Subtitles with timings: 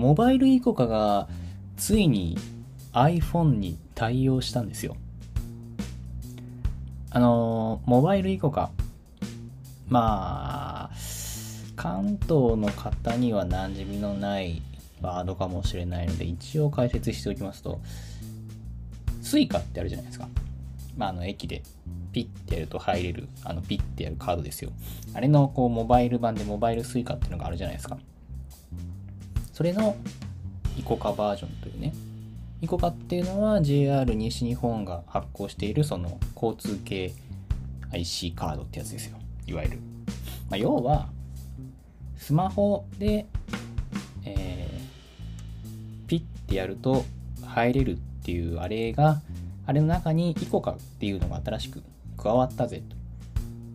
[0.00, 1.28] モバイル ICOCA が
[1.76, 2.38] ついに
[2.94, 4.96] iPhone に対応したんですよ。
[7.10, 8.70] あの、モバイル ICOCA。
[9.88, 10.96] まあ、
[11.76, 14.62] 関東の方には馴染みのない
[15.02, 17.78] ワードかもしれないので、一応解説しておきますと、
[19.20, 20.30] Suica ってあるじゃないですか。
[20.96, 21.62] まあ、あの、駅で
[22.12, 24.70] ピッてやると入れる、あの、ピッてやるカードですよ。
[25.12, 27.98] あれの、こう、モバイル版でモバイルスイカっていうのがあるじゃないですか。
[29.60, 29.94] それの
[30.78, 31.92] イコカバージョンというね。
[32.62, 37.12] イコカっていうのは JR 西日本が発行しているその交通系
[37.92, 39.18] IC カードってやつですよ。
[39.46, 39.78] いわゆる。
[40.48, 41.10] まあ、要は、
[42.16, 43.26] スマホで、
[44.24, 47.04] えー、ピッてやると
[47.44, 49.20] 入れるっていうあれが、
[49.66, 51.82] あれの中にイコカっていうのが新しく
[52.16, 52.82] 加わったぜ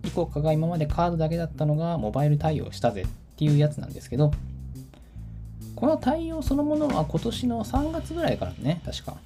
[0.01, 0.07] と。
[0.07, 4.31] イコカが今までカードだけだったのがモバイル対応したぜっていうやつなんですけど、
[5.75, 9.17] この対応そのものは今年の3月ぐらいからね、確か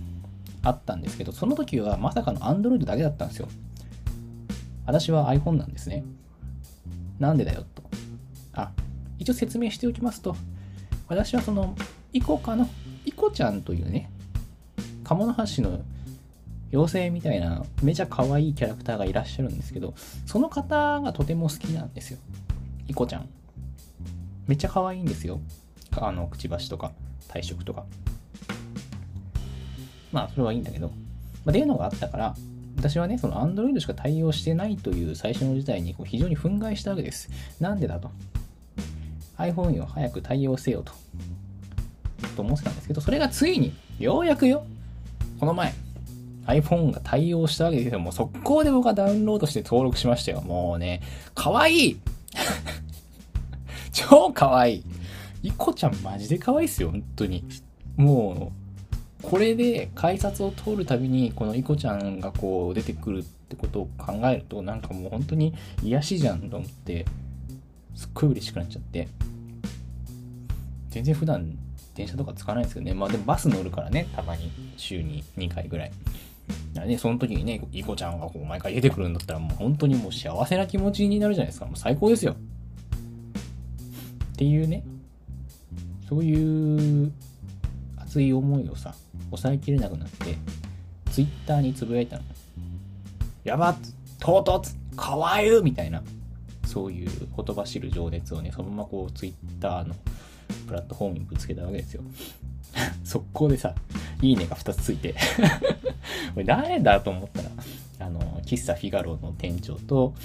[0.64, 3.48] あったんですけど、その時はまさかの Android だけだったんですよ。
[4.86, 6.04] 私は iPhone なんですね。
[7.20, 7.84] なんでだよと。
[8.54, 8.72] あ、
[9.20, 10.36] 一応説明しておきますと、
[11.08, 11.76] 私はその、
[12.14, 12.68] イコカの、
[13.06, 14.10] イコちゃんというね、
[15.04, 15.82] 鴨の橋の
[16.72, 19.94] 妖精みたいな、めちゃ可愛いキャラクターがいらっしゃるんですけど、
[20.26, 22.20] その方がとても好きなんですよ。
[22.88, 23.30] イコちゃん。
[24.48, 25.40] めっちゃ可愛いんですよ。
[25.98, 26.92] あの、くちばしとか、
[27.28, 27.86] 体色とか。
[30.12, 30.94] まあ、それはいいんだけど、ま
[31.48, 32.36] あ、っていうのがあったから、
[32.78, 37.30] 私はね、その Android しか対応してないという最初の時代にこう非常に憤慨したわけです。
[37.60, 38.10] なんでだと。
[39.38, 40.94] iPhone よ、早く対応せよと。
[42.36, 44.66] と思ってたんですけど、それがついに、ようやくよ、
[45.40, 45.74] この前、
[46.46, 48.00] iPhone が対応したわけですよ。
[48.00, 50.42] もう速攻で僕はダウンロードして登録しましたよ。
[50.42, 51.02] もうね、
[51.36, 51.98] かわい い
[53.92, 54.84] 超かわいい
[55.42, 57.44] イコちゃんマジで可愛いっすよ、本当に。
[57.96, 58.52] も
[59.22, 67.06] う、これで改札を通るたびに、このイコちゃんがこう出てくるってことを考えると、なんかもう本当に癒しじゃんと思って、
[67.96, 69.08] すっごい嬉しくなっちゃって。
[70.90, 71.58] 全然普段
[71.96, 72.94] 電車とか使わないですけどね。
[72.94, 75.92] まあでもバス乗るからね、たまに週に2回ぐらい。
[76.74, 81.66] だからね、その時にね、イコちゃんがこう毎回出てくるんだったらもう本当にもう幸せな気持ちになるじゃないですか。
[81.66, 82.36] もう最高ですよ。
[84.34, 84.84] っていうね、
[86.10, 87.12] そういう
[87.98, 90.38] 熱い思いをさ、抑えきれなくなって、
[91.12, 92.24] ツイッターにつぶやいたの。
[93.44, 93.78] やばっ
[94.20, 96.02] 唐突かわゆみたいな、
[96.66, 99.94] そういうほとばしる情熱をね、そのままこうツイッターの
[100.68, 102.02] プラットフォームにぶつけたわけですよ。
[103.06, 103.76] 速攻でさ、
[104.22, 105.14] いいねが2つついて
[106.34, 107.50] これ誰だと思ったら、
[108.08, 110.16] あの、喫茶フィガロの店長と、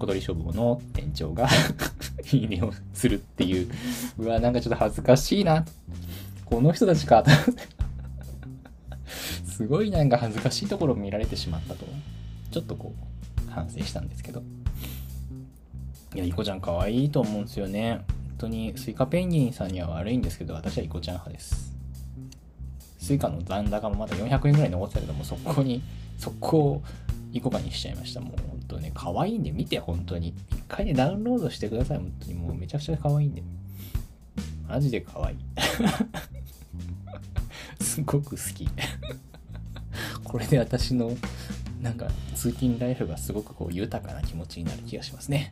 [0.00, 1.46] 小鳥書房の店長が
[2.32, 3.68] いいねをするっていう、
[4.16, 5.66] うわ、なんかちょっと恥ずかしいな。
[6.46, 7.22] この人たちか。
[9.44, 11.84] すごいなんか恥ずかしいところを見られてしまったと、
[12.50, 12.94] ちょっとこ
[13.46, 14.42] う、反省したんですけど。
[16.14, 18.00] いや、イコちゃん可愛いと思うんですよね。
[18.06, 21.74] 本当に、 Suica ペンギンさんには悪いんですけど、私はイコちゃん派です。
[22.98, 25.82] Suica の残高もまだ400円ぐらい残ってたけども、そこに、
[26.16, 26.82] そこを
[27.32, 28.20] ICOCA にしちゃいました。
[28.20, 30.28] もう本当ね、可愛いんで見て、本当に。
[30.28, 31.98] 一回ね、ダウンロードしてください。
[31.98, 33.42] 本当にもうめちゃくちゃ可愛いんで。
[34.68, 35.36] マジで可愛い。
[37.82, 38.68] すごく好き。
[40.22, 41.16] これで私の、
[41.82, 45.50] なんか、通勤ライフがすごくこう豊かな気持ちになる気がしますね。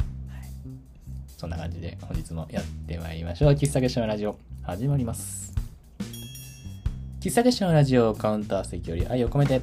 [1.37, 3.53] そんな感じで本日もやってまいりましょう。
[3.53, 5.53] 喫茶結社のラジオ、始まります。
[7.21, 9.61] 喫茶結社のラジオカウンター席より愛を込めて、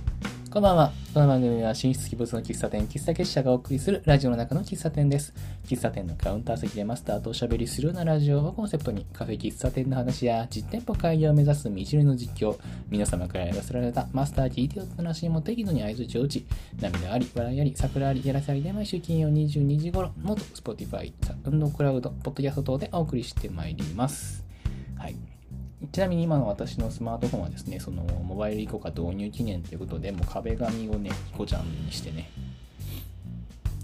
[0.55, 0.93] こんばんは。
[1.13, 5.33] この番組は進出鬼没の喫茶店、喫茶結社がお送りするラジオの中の喫茶店です。
[5.67, 12.57] 喫茶店のカウンター席でマスターとおしゃべりするようなラジオをコンセプトに、カフェ喫茶店の話や実店舗開業を目指す道のりの実況、
[12.87, 16.45] 皆様から寄せられたマスター GT を話にも適度に合図値を打ち、
[16.79, 24.45] 涙あり、笑いあり、サクラあり、やらせありで毎週金曜22時頃、 note、Spotify、SoundCloud、ポッドキャスト等でお送りしてまいります。
[24.97, 25.34] はい。
[25.91, 32.31] ちなみに今の私のスマートフォンはですね、そのモバイル ICOCA 導入記念ということで、もう壁紙をね、イコちゃんにしてね、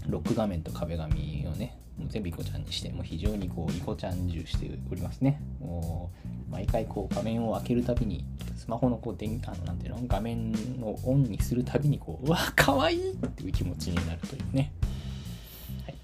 [0.08, 5.40] ロック画面と壁紙をね、もう全部イコちゃんにして、もう非常にこう、イコちゃん重しておりますね。
[5.60, 6.10] も
[6.48, 8.24] う、毎回こう、画面を開けるたびに、
[8.56, 10.52] スマホのこう、電あの、なんていうの、画面
[10.82, 14.72] をオンにするたびに、こう、うわ、かわいいっていう気持ちになるというね。
[15.84, 15.94] はい。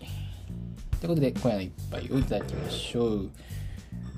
[1.01, 3.31] ということで、今夜の一杯をいただきましょう。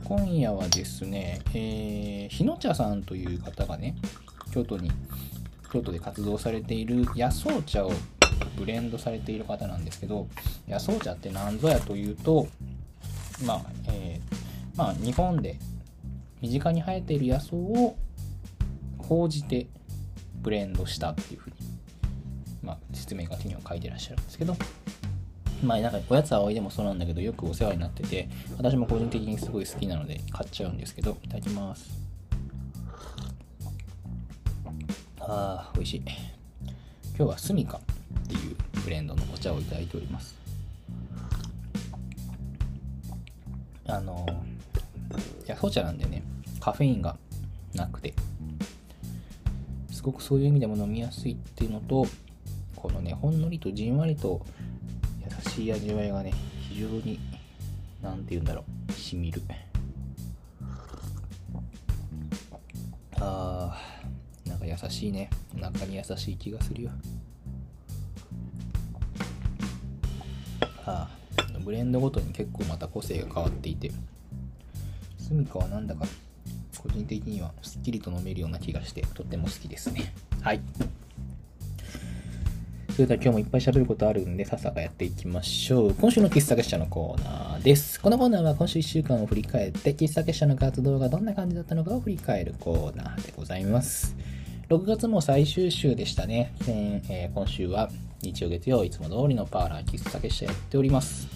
[0.05, 3.95] 今夜はですね、えー、日野茶さんという方がね、
[4.53, 4.91] 京都に、
[5.73, 7.93] 京都で活動されている野草茶を
[8.57, 10.27] ブレンドされている方なんですけど、
[10.69, 12.49] 野草茶って何ぞやというと、
[13.47, 15.57] まあ、えー、まあ、日本で
[16.41, 17.97] 身近に生えている野草を
[18.99, 19.69] 報じて
[20.37, 21.57] ブレンドしたっていうふうに、
[22.63, 24.57] まあ、説明書きには書いてらっしゃるんですけど、
[25.63, 31.91] まあ、なんかおやつ葵でもそうなんだけど、よくお世話になってて、私も個人的にすごい好きなので買っちゃうんですけど、いただきます。
[35.19, 36.03] あー、美味しい。
[37.17, 37.81] 今日はスミカっ
[38.27, 40.35] ていうブレンドのお茶をいただいております。
[43.87, 44.27] あの、
[45.47, 46.23] いや、そう茶なんでね、
[46.61, 47.17] カフェインが
[47.75, 48.15] なくて、
[49.91, 52.07] すごくそういう意味でも飲みやすいっていうのと、
[52.75, 54.41] このね、ほんのりとじんわりと
[55.43, 56.35] 優しい味わいがね、
[56.69, 57.19] 非常に、
[58.03, 59.41] なんて言うんだろう、しみる。
[63.19, 65.31] あー、なんか優しいね。
[65.55, 66.91] お腹に優しい気がするよ。
[70.85, 73.91] あー、ブレンドごとに結構また個性が変わっていて、
[75.19, 76.05] スミカはなんだか
[76.77, 80.13] 個人的にはすっきりと飲めるような気がしてとっても好きですね。
[80.43, 80.61] はい。
[83.01, 85.95] それでは今日もいっぱい喋ることあるんで、さっさかやっていきましょう。
[85.95, 87.99] 今週の喫茶結社のコーナーです。
[87.99, 94.15] このコーナーは今週1週間を振り返って、喫茶結社の活動がどんな感じだったのかを振り返るコーナーでございます。
[94.69, 96.53] 6月も最終週でしたね。
[96.69, 97.89] えー、今週は
[98.21, 101.27] 日曜月曜いつも通りのパーラー喫茶結社やっております。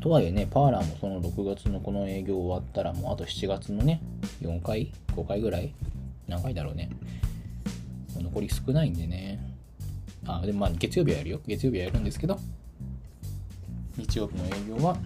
[0.00, 4.00] とはいえね、パーラーもその6月のこの営業終わったらもうあと7月のね、
[4.42, 5.72] 4回 ?5 回ぐらい
[6.26, 6.90] 何回だろうね。
[8.20, 9.43] 残り少ないんでね。
[10.26, 11.40] あ、でもまあ月曜日はやるよ。
[11.46, 12.38] 月曜日はやるんですけど、
[13.96, 14.96] 日曜日の営業は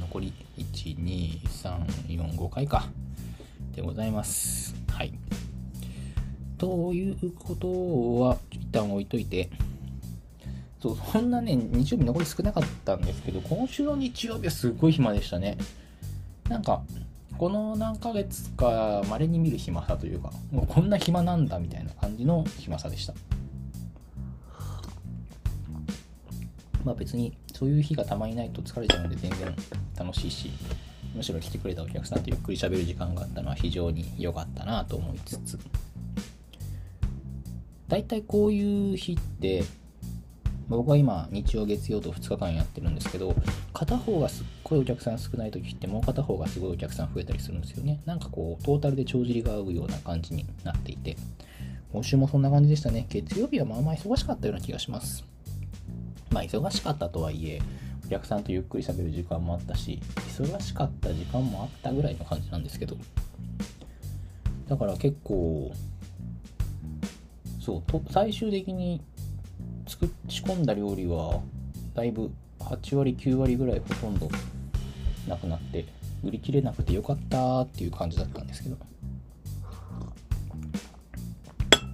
[0.00, 2.86] 残り1、2、3、4、5回か。
[3.74, 4.74] でございます。
[4.88, 5.12] はい。
[6.58, 9.50] ということは一旦置いといて、
[10.82, 15.56] そう、そんなね、日曜日残り少なかったんですけど、今週の日曜日はすごい暇でしたね。
[16.48, 16.82] なんか、
[17.36, 23.14] この何ヶ月か稀に見る暇さというか、もうこんな暇なんだみたいな感じの暇さでした。
[26.84, 29.54] まあ別にそういう日がたまにないと疲れちゃうので全然
[29.96, 30.50] 楽しいし、
[31.14, 35.58] むしろ来てくれたお客さんとゆっくり喋る時間があったのは非常に良かったなと思いつつ、
[37.88, 39.64] 大体こういう日って
[40.68, 43.34] 僕は今、日曜、月曜と2日間やってるんですけど、
[43.72, 48.02] 片方がすっごいお客さん少ない時って、もう片方がすごいお客さん増えたりするんですよね。
[48.04, 51.16] なんかこう、トータルで帳尻が合うような感じになっていて、
[51.90, 53.06] 今週もそんな感じでしたね。
[53.08, 55.24] 月曜日はまあまあ忙しかったような気がします。
[56.30, 57.60] まあ、忙しかったとはいえ、
[58.06, 62.96] お客さんとゆっくり喋る時間もあったし、忙しかった時間もあったぐらいの感じなんですけど、
[64.68, 65.72] だから結構、
[67.60, 69.00] そう、と最終的に
[69.86, 71.40] 作仕込んだ料理は
[71.94, 72.30] だいぶ
[72.60, 74.28] 8割9割ぐらいほとんど
[75.26, 75.86] なくなって
[76.22, 78.76] 売り切れなくてよかったっていう感じだったんですけど。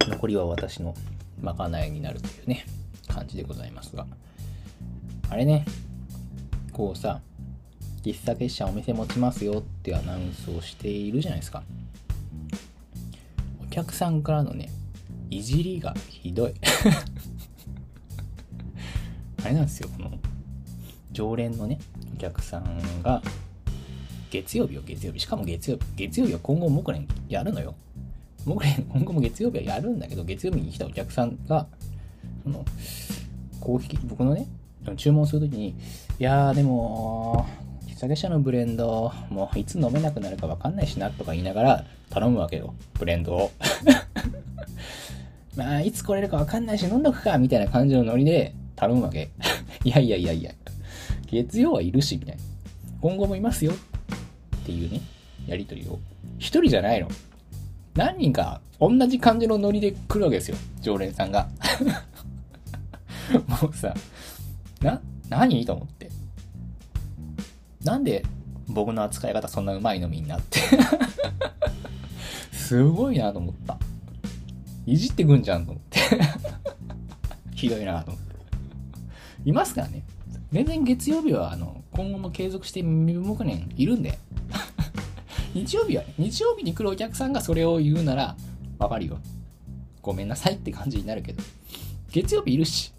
[0.07, 0.93] 残りは私の
[1.41, 2.65] まかないになるというね
[3.07, 4.05] 感じでございますが。
[5.29, 5.65] あれね。
[6.71, 7.21] こうさ
[8.03, 11.63] 喫茶結社お店持ちますよってアナウンスをしているじゃないですか。
[13.63, 14.69] お客さんからのね
[15.29, 16.53] いじりがひどい。
[19.43, 20.11] あれなんですよ、この、
[21.11, 21.77] 常連のね、
[22.15, 23.21] お客さんが、
[24.31, 27.75] 月曜日を月曜日、しかも月曜日、月曜日は今後木蓮やるのよ。
[28.45, 31.67] 木蓮、今後も月曜日はやるんだけど、月曜日に来たお客さんが、
[32.43, 32.65] その、
[33.59, 34.47] コーヒー、僕のね、
[34.95, 37.45] 注文するときに、いやーでも、
[37.87, 43.51] 喫茶者のブレンド、もういつ飲めなくなるかわかんないしなとか言いながら頼むわけよ、ブレンドを。
[45.55, 49.29] まあ、いつ来れるかわかんないし飲んどくか、みたいな感じのノリで頼むわけ。
[49.83, 50.51] いやいやいやいや、
[51.27, 52.41] 月曜はいるし、みたいな。
[53.01, 53.71] 今後もいますよ。
[53.71, 55.01] っていうね、
[55.47, 55.99] やりとりを。
[56.37, 57.07] 一人じゃないの。
[57.95, 60.57] 何人か同じ感じのノリで来るわけですよ。
[60.81, 61.47] 常連さんが。
[63.47, 63.93] もうさ、
[64.81, 66.09] な、何と思って。
[67.83, 68.23] なんで
[68.67, 70.59] 僕の扱い方そんなうまいのみんなって
[72.51, 73.77] すごいなと思った。
[74.87, 75.99] いじってくんじゃんと思って
[77.55, 78.35] ひどいなと思って。
[79.45, 80.03] いますからね。
[80.51, 84.17] 全然月曜日はあの今後も継続して身目年いるんで。
[85.53, 88.35] 日曜日はね、日曜日に来るお客さんがそれを言うなら、
[88.77, 89.19] わかるよ。
[90.01, 91.41] ごめんなさいって感じになるけど、
[92.11, 92.91] 月曜日いるし。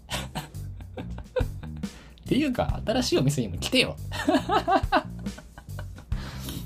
[2.27, 3.95] っていうか、新しいお店にも来てよ。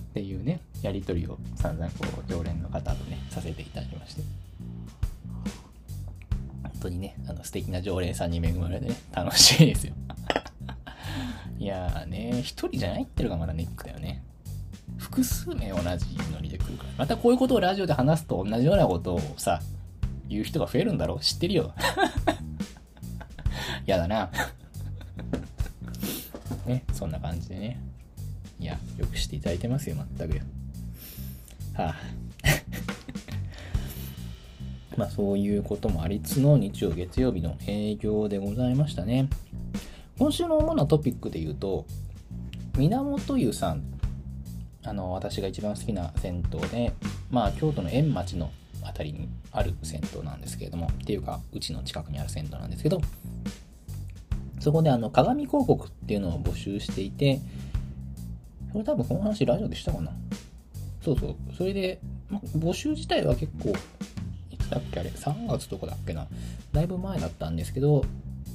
[0.09, 4.23] っていうね、やりとりを散々こう、常連の方とね、させていただきまして。
[6.63, 9.93] 本当にね、あの素敵な常連さんに恵まれてね、楽しいですよ。
[11.59, 14.23] いやーね、一人じゃないってのがまだネックだよね。
[14.97, 16.89] 複数名同じノリで来るから。
[16.97, 19.61] またこういうことをラジオで話すと同じようなことをさ、
[20.27, 21.75] 言う人が増えるんだろう知ってるよ。
[23.85, 24.31] やだな。
[26.65, 27.81] ね、そんな感じでね。
[28.59, 30.43] いや、よくしていただいてますよ、全くよ。
[31.73, 31.95] はあ。
[34.97, 39.29] まあそういうこともありつの日曜月曜日の営業でございましたね。
[40.17, 41.85] 今週の主なトピックで言うと、
[42.77, 43.83] 源湯さん、
[44.83, 46.93] あの、私が一番好きな銭湯で、
[47.29, 48.51] まあ京都の円町の
[48.83, 53.01] あたりにある銭湯なんですけれども、っていうか、うちの近くにある銭湯なんですけど、
[54.61, 57.41] そこであの、鏡広告っていうのを募集していて、
[58.71, 60.11] それ多分この話ラジオでしたかな？
[61.01, 61.35] そうそう。
[61.57, 61.99] それで、
[62.29, 63.69] ま、募集自体は結構、
[64.51, 66.27] いつだっけあれ、3月とかだっけな？
[66.71, 68.05] だいぶ前だったんですけど、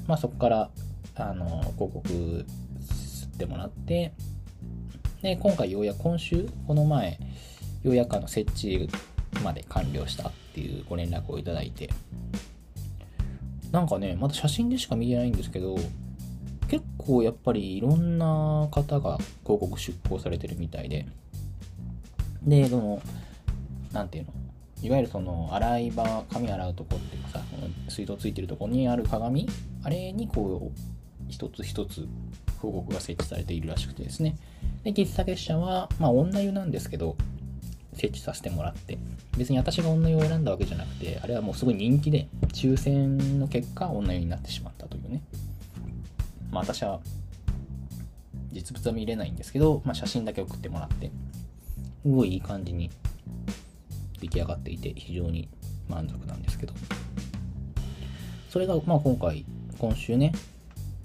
[0.07, 0.71] まあそこから、
[1.17, 2.01] あの、広告
[2.41, 4.13] ってもらって、
[5.23, 7.19] で、今回ようやく今週、この前、
[7.83, 8.89] ようやくあの設置
[9.43, 11.91] まで完了したっていうご連絡をいただいて、
[13.77, 15.77] なんかね、まだ写真でしか見てないんですけど、
[16.67, 21.05] 結構やっぱりいろんな方が広告出稿されてるみたいで、
[22.43, 23.03] で、その、
[23.93, 24.33] なんていうの、
[24.81, 27.43] いわゆるその洗い場、髪洗うとこっていうかさ、
[27.91, 29.47] 水道ついてるとこにある鏡、
[29.83, 30.81] あれにこう、
[31.29, 32.09] 一つ一つ広
[32.61, 34.37] 告が設置されているらしくてですね。
[34.85, 37.15] で、喫茶結社は、まあ女湯なんですけど、
[37.97, 38.99] 設置させてもらって、
[39.37, 45.23] 別に私が女湯を選んだわけじゃなくて、あれはもうすごい人気で、抽選の結果、女湯になってしまったというね。
[46.51, 47.01] まあ私は、
[48.53, 51.11] 実物は見れないんですけど、まあ写真だけ送ってもらって、
[52.03, 52.91] すごいいい感じに
[54.21, 55.49] 出来上がっていて、非常に
[55.89, 56.75] 満足なんですけど。
[58.51, 59.47] それが、まあ今回、
[59.79, 60.33] 今週ね、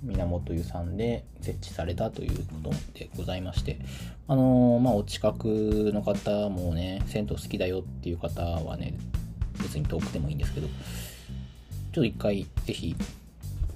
[0.04, 3.80] 源湯さんで設置されたということでございまして、
[4.28, 8.96] あのー、まあ、お近くの方もね、銭湯好きだよっていう方はね、
[9.62, 12.96] 別に遠くてもいいんですけど、ちょっと一回ぜひ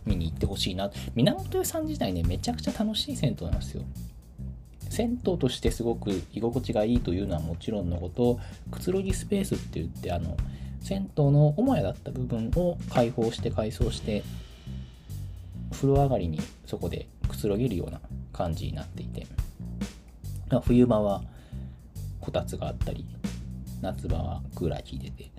[0.06, 0.92] 見に行ってほしいな。
[1.16, 3.84] 源湯さん自体ね、めちゃくちゃ楽しい銭湯なんですよ。
[4.90, 8.40] 銭湯としてすごく居心地がいいというのはもちろんのこと、
[8.72, 10.38] くつろぎスペースって言って、あの、
[10.82, 14.24] 銭湯の母屋だった部分を開放して改装して
[15.76, 18.00] 風呂上がりにそこでくつろげるような
[18.34, 19.28] 感じになっていて
[20.64, 21.24] 冬場は
[22.20, 23.06] こたつがあったり
[23.82, 25.32] 夏場はクーラー効いてて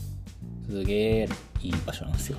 [0.68, 1.28] すげえ
[1.60, 2.38] いい場所なんですよ。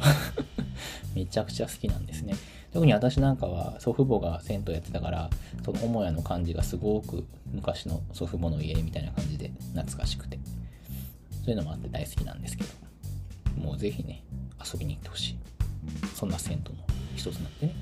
[1.16, 2.36] めちゃくちゃ好きなんですね。
[2.72, 5.30] 特に私なんかは祖父母が銭湯やってたから
[5.64, 10.38] その母屋の感じがすごく昔の祖父母の家みたいな感じで懐かしくて。
[11.48, 12.70] そういうのもあって大好きなんですけど
[13.64, 14.22] もうぜひね
[14.62, 15.38] 遊びに行ってほしい。
[16.14, 16.87] そんな銭湯の
[17.18, 17.74] 一つなんでね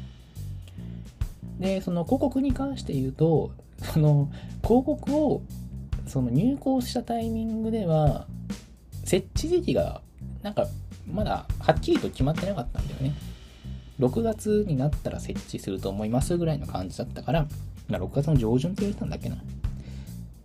[1.60, 3.52] で、その広告に関して言うと、
[3.94, 4.30] その
[4.64, 5.42] 広告を
[6.08, 8.28] その入稿したタイミングでは、
[9.04, 10.02] 設置時期が
[10.42, 10.68] なんか
[11.08, 13.14] まだはっきりと決まってなかったんだよね。
[14.00, 17.48] 6月になったら設置すると思いますぐらいの感じだったから、
[17.88, 19.38] まあ、6月の上旬って言われたんだっけな。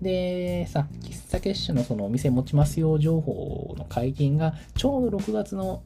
[0.01, 5.83] で、さ、喫茶結社のそのお店持ちますよ情報の解禁がちょうど6月の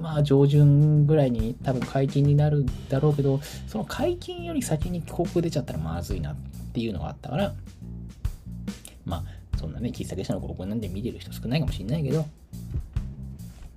[0.00, 6.36] まあ上旬ぐらいに多分解禁になるだろうけど、その解禁より先に広告出ちゃったらまずいなっ
[6.72, 7.52] ていうのがあったから、
[9.04, 9.24] まあ
[9.58, 12.26] そんなね、喫茶店の広告なんで見てる人少ないかもしれないけど、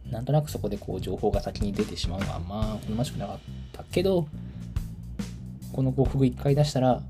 [0.10, 3.40] なんとなくそこでこう情報が先に出てしまうのはまあ好ましくなかっ
[3.74, 4.28] たけど、
[5.74, 7.02] この広告1回出したら、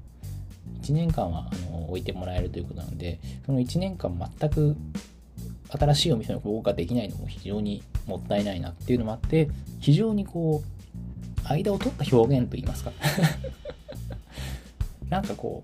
[0.82, 4.76] 1年間はあの置いてもらえるということなので、その1年間全く
[5.78, 9.50] 新しいお店の広告ができないのも非常にもったいないなっていうのもあって、
[9.80, 12.92] 非常にこう、間を取った表現といいますか
[15.10, 15.64] なんかこ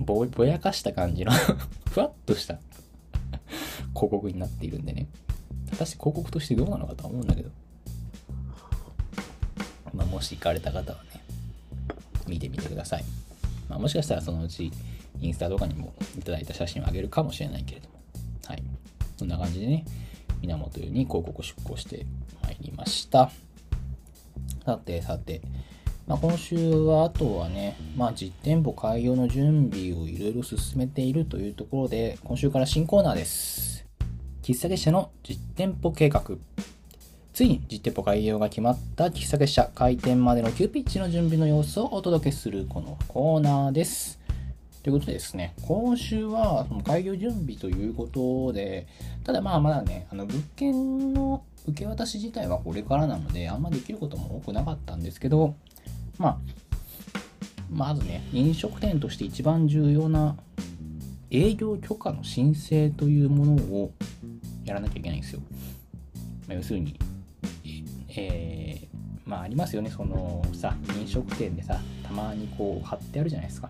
[0.00, 1.32] う、ぼぼやかした感じの
[1.90, 2.58] ふわっとした
[3.94, 5.06] 広告になっているんでね。
[5.70, 7.50] 果たして広告としてどうなのかとは思うんだけど。
[9.92, 11.22] まあ、もし行かれた方はね、
[12.26, 13.04] 見てみてください。
[13.68, 14.70] まあ、もしかしたらそのうち、
[15.20, 17.96] インスタとかにもいただいた写真をあげるかもしれないけれども。
[18.46, 18.62] はい。
[19.16, 19.84] そんな感じでね、
[20.40, 22.06] 源湯に広告出稿して
[22.42, 23.30] まいりました。
[24.64, 25.42] さてさて、
[26.06, 33.84] まあ、今週はあとはね、まあ、実店舗開業の準備をいろいろ進めているというところで、今週から新コーナーです。
[34.42, 36.22] 喫茶結社の実店舗計画。
[37.32, 44.25] ついに実店舗開業が決まった喫茶結社開店までの急ピッチの準備の様子をお届けするこのコーナーです。
[44.86, 48.86] ということでですね、今週はその開業準備ということで、
[49.24, 55.56] ただまあまだね、あの物件の受け渡し自体はこれからなので、あんまできることも多くなかったんですけど、
[56.18, 56.38] まあ、
[57.68, 60.36] まずね、飲食店として一番重要な
[61.32, 63.90] 営業許可の申請というものを
[64.64, 65.40] やらなきゃいけないんですよ。
[66.46, 66.96] まあ、要するに、
[68.16, 68.88] えー、
[69.28, 73.68] まあありますよね、そのさ、飲食店でさ、たまにこう貼ってあるじゃないですか。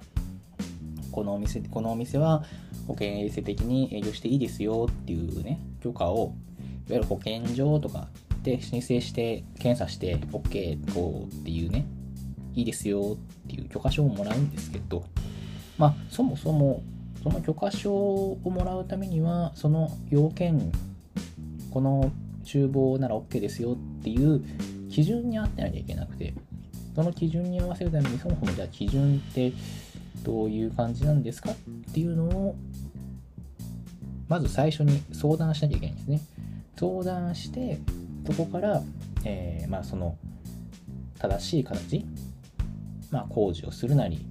[1.17, 2.45] このお店、このお店は
[2.87, 6.35] 保険衛生的に営業していいですよっていうね、許可を、
[6.89, 8.09] いわゆる保健所とか
[8.43, 11.87] で申請して検査して OK こうっていうね、
[12.53, 15.05] いいですよっていう許可証をもらうんですけど、
[15.79, 16.83] まあそもそも
[17.23, 20.71] その許可証をもらうためには、その要件、
[21.71, 22.13] この
[22.45, 24.45] 厨房なら OK ですよっていう
[24.91, 26.35] 基準に合ってなきゃいけなくて、
[26.95, 29.55] その基準に合わせるために、そもそもじゃあ基準って
[30.26, 31.54] どういう感じなんですかっ
[31.95, 32.56] ていうのを、
[34.26, 36.21] まず最初に相談しなきゃいけないんですね。
[36.76, 37.78] 相談して、
[38.26, 38.83] そこから、
[39.25, 40.18] えー、まあその
[41.21, 42.04] 正しい形、
[43.12, 44.26] まあ工事をするなり、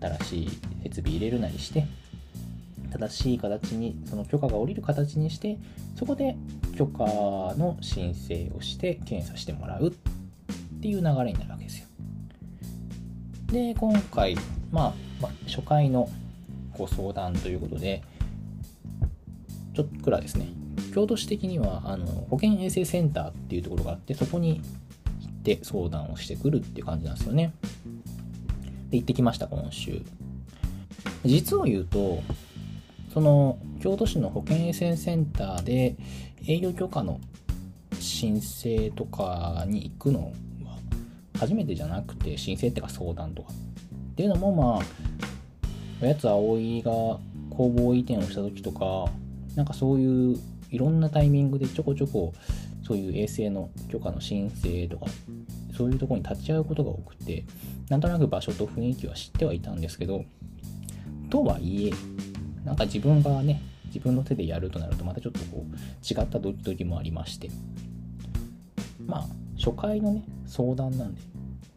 [0.00, 0.50] 新しい
[0.82, 1.86] 設備入れるなりして、
[2.90, 5.58] 正しい形に、その許可が下りる形にして、
[5.94, 6.34] そこで
[6.76, 7.04] 許可
[7.56, 9.92] の申請をして検査してもらうっ
[10.80, 11.86] ていう流れになるわけですよ。
[13.52, 14.34] で、今回、
[14.72, 16.08] まあ、まあ、初回の
[16.76, 18.02] ご相談ということで、
[19.74, 20.48] ちょっくらですね、
[20.94, 24.60] 京都市的にはあの保健衛生センターっていうところがあって、そこに
[25.20, 27.52] 行って相談をしてくるっていう感じなんですよね。
[28.90, 30.02] で、行ってきました、今週。
[31.24, 32.22] 実を言うと、
[33.12, 35.96] その京都市の保健衛生センターで
[36.46, 37.20] 営業許可の
[37.98, 40.32] 申請とかに行くの
[40.64, 40.78] は
[41.38, 43.52] 初めてじゃなくて申請っていうか相談とか
[44.10, 44.86] っていうのもまあ
[46.02, 46.90] おやつ葵が
[47.50, 49.10] 工房移転をした時とか
[49.54, 50.38] なんかそういう
[50.70, 52.32] いろんなタイミングでちょこちょこ
[52.82, 55.06] そういう衛生の許可の申請とか
[55.76, 57.44] そういうところに立ち会うことが多くて
[57.88, 60.24] なんとなく場所と雰囲気は知ってはいたんですけど
[61.30, 61.92] とはいえ
[62.64, 65.74] なんか自分がね、自分の手でやるとなるとまたちょっとこう
[66.06, 67.50] 違ったドキドキもありまして、
[69.06, 69.26] まあ
[69.58, 71.20] 初回のね、相談なんで、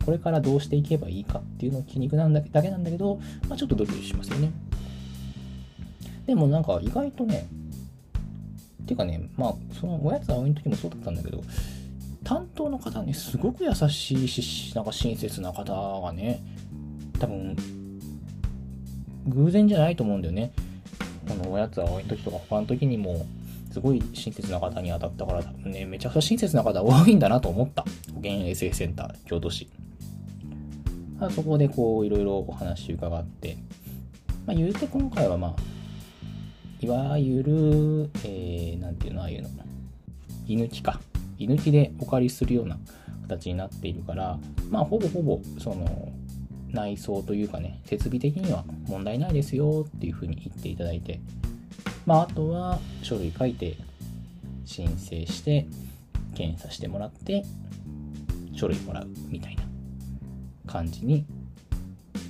[0.05, 4.51] これからどうしていけばいいかっていうのを気にくなんだだけなんだけど、まあ、ちょっとドキドキしますよね。
[6.25, 7.47] でもなんか意外とね、
[8.83, 11.41] っていうかね、まあそのおやつ葵の時もそうだったんだけど、
[12.23, 16.41] 担当の方ね、すごく優しいし、なんか親切な方がね、
[17.19, 17.55] 多分、
[19.27, 20.51] 偶然じゃないと思うんだよね。
[21.27, 23.25] このおやつは多い時とか他の時にも
[23.73, 27.83] すごい親切な方に当たったから多分ね、めちゃくちゃ親切な方多いんだなと思った。
[28.13, 29.67] 保健衛生センター、京都市。
[31.19, 33.57] あそこでこういろいろお話伺って、
[34.45, 39.49] まあ、言うて今回はまあ、いわゆる、えー、なんていうの、ああいうの、
[40.45, 41.01] 居抜きか。
[41.39, 42.77] 居抜きでお借りするような
[43.23, 44.37] 形になっているから、
[44.69, 46.11] まあ、ほぼほぼ、その、
[46.71, 51.19] 内装というかね、設備的には問題ないですよっていうふうに言っていただいて、
[52.05, 53.77] まあ、あとは書類書いて
[54.65, 55.65] 申請して
[56.35, 57.43] 検査してもらって
[58.53, 59.63] 書類もらうみたいな
[60.67, 61.25] 感じに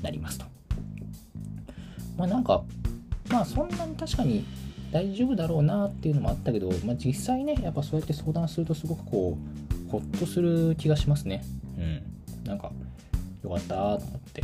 [0.02, 0.46] なりますと。
[2.18, 2.64] まあなんか、
[3.30, 4.46] まあそんなに確かに
[4.92, 9.38] 大丈夫だろうなっていうのもあったけど、まあ実際ね、やっぱそうやって相談するとすごくこ
[9.88, 11.44] う、ほっとする気がしますね。
[11.78, 12.48] うん。
[12.48, 12.72] なんか、
[13.44, 14.44] よかったと思って。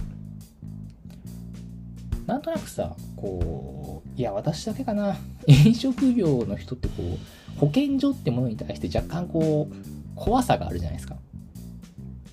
[2.30, 5.18] なんとなくさ、こう、いや、私だけかな。
[5.48, 7.18] 飲食業の人ってこ
[7.56, 9.76] う、保健所ってものに対して若干こう、
[10.16, 11.18] 怖さがあるじゃないですか。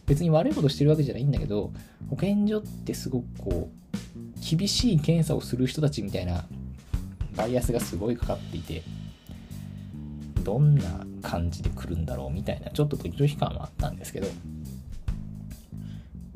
[0.04, 1.72] 別に悪いことしてるわけじゃないんだけど、
[2.10, 6.44] 保健所ってすごくこう、厳しい検査をする人たちみたいな
[7.34, 8.82] バイアスがすごいかかっていて、
[10.44, 14.28] どんな感じで来るんだろうみたいな、ちょっとドキドキ感はあったんですけど、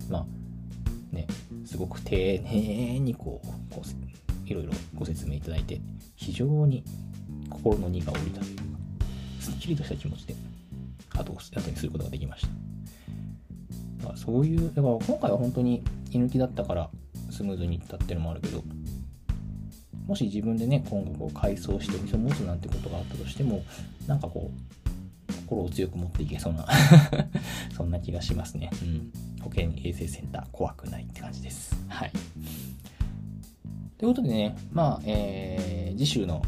[0.09, 1.27] まあね
[1.71, 5.81] すごく丁寧にこうこういろいろご説明いただいて
[6.17, 6.83] 非常に
[7.49, 8.41] 心の荷が下りた。
[8.41, 8.63] というか
[9.39, 10.35] すっきりとした気持ちで
[11.11, 12.49] 後後にすることができました。
[13.99, 16.91] だからそういうだから今回は本当に居抜きだったから
[17.31, 18.65] スムーズにいったっていうのもあるけど
[20.09, 23.63] もし自分でね今後こう改装してお店を持つなんてことがあったとしても
[24.09, 24.80] なんかこう
[25.51, 26.65] 心を強く持っていけそうな
[27.77, 28.71] そんな気がしますね。
[28.83, 29.13] うん。
[29.43, 31.75] 保健衛生センター怖くないって感じです。
[31.89, 32.13] はい。
[33.99, 36.43] ということでね、まあ、えー、次週の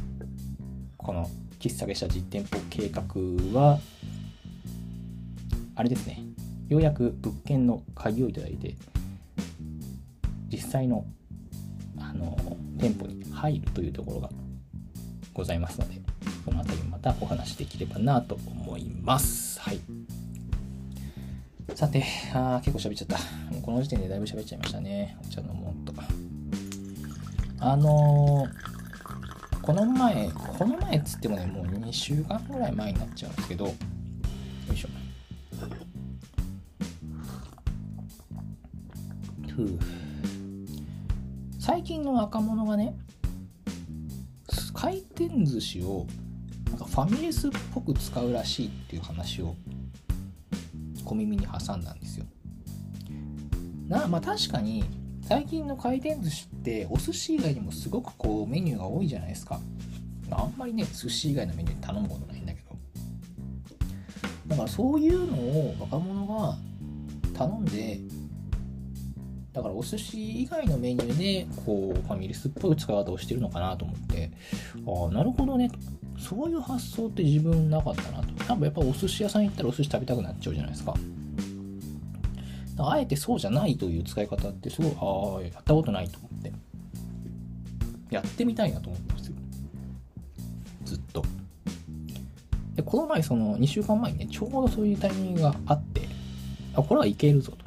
[0.97, 3.03] この喫茶下実店舗計画
[3.59, 3.81] は、
[5.75, 6.23] あれですね、
[6.69, 8.77] ようやく物件の鍵をいただいて、
[10.49, 11.05] 実際の
[11.99, 12.37] あの
[12.79, 14.31] 店舗に入るというところが
[15.35, 16.02] ございますので、
[16.45, 19.61] その辺りまたお話できればなと思います。
[19.61, 19.81] はい。
[21.75, 23.19] さて、あ結構喋っちゃった。
[23.53, 25.17] もうこの時点でだいぶ喋っちゃいましたね。
[25.25, 25.93] お茶飲もうと。
[27.65, 28.49] あの
[29.63, 33.73] この前、この前っつってもね、もう2週間ぐらい前になっちゃうんですけど、よ
[34.73, 34.89] いしょ。
[41.61, 42.97] 最近の若者がね、
[44.75, 46.09] 回転寿司を
[46.93, 49.57] ファミレスっぽく使うらしいっていう話を
[51.07, 52.27] 小耳に挟んだんですよ。
[53.89, 54.85] なまあ確かに
[55.23, 59.59] 最近の回転寿司ってお寿司以外にもすごくこうメニューが多いじゃないですか。
[60.31, 62.77] あんまりね、寿司以外のメニュー頼むことないんだけど。
[64.49, 66.59] だからそういうのを若者が
[67.33, 68.01] 頼んで、
[69.53, 74.31] だからお寿司以外のメニューでこうファミレスっぽい使い方をしてるのかなと思って
[74.87, 75.71] ああなるほどね
[76.23, 78.45] そういう発想って自分なかったなと。
[78.45, 80.95] 多分やっぱお寿司屋さん行ったらお寿司食べたくなっちゃうじゃないですか。
[82.79, 86.53] あえてそうじゃないという使い方ってすごいああやったことないと思って。
[88.11, 89.35] やってみたいなと思ったんですよ。
[90.85, 91.25] ずっと。
[92.77, 96.09] でこの前その2週間前にねちょうどそういうタイミングがあって
[96.75, 97.59] あこれはいけるぞと。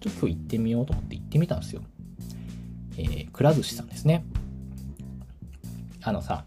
[0.00, 1.82] ちょっと今日行ってみようと思って行ってみたんですよ。
[2.98, 4.24] えー、くら寿司さんですね。
[6.02, 6.44] あのさ、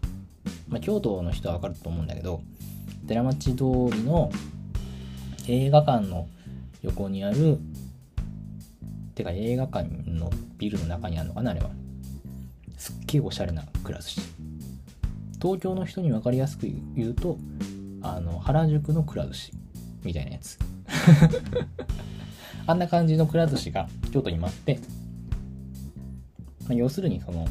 [0.70, 2.40] まあ、京都の人はわかると思うんだけど、
[3.06, 4.30] 寺町通りの
[5.48, 6.28] 映画館の
[6.82, 7.58] 横にある、
[9.16, 11.70] てか映画館のビルの中にあるのかな、あれは。
[12.76, 14.20] すっげえおしゃれなくら寿司。
[15.42, 17.36] 東京の人に分かりやすく言うと、
[18.00, 19.52] あの、原宿のくら寿司
[20.04, 20.58] みたいなやつ。
[22.66, 24.78] あんな感じのくら寿司が京都にもあって、
[26.64, 27.48] まあ、要するにその、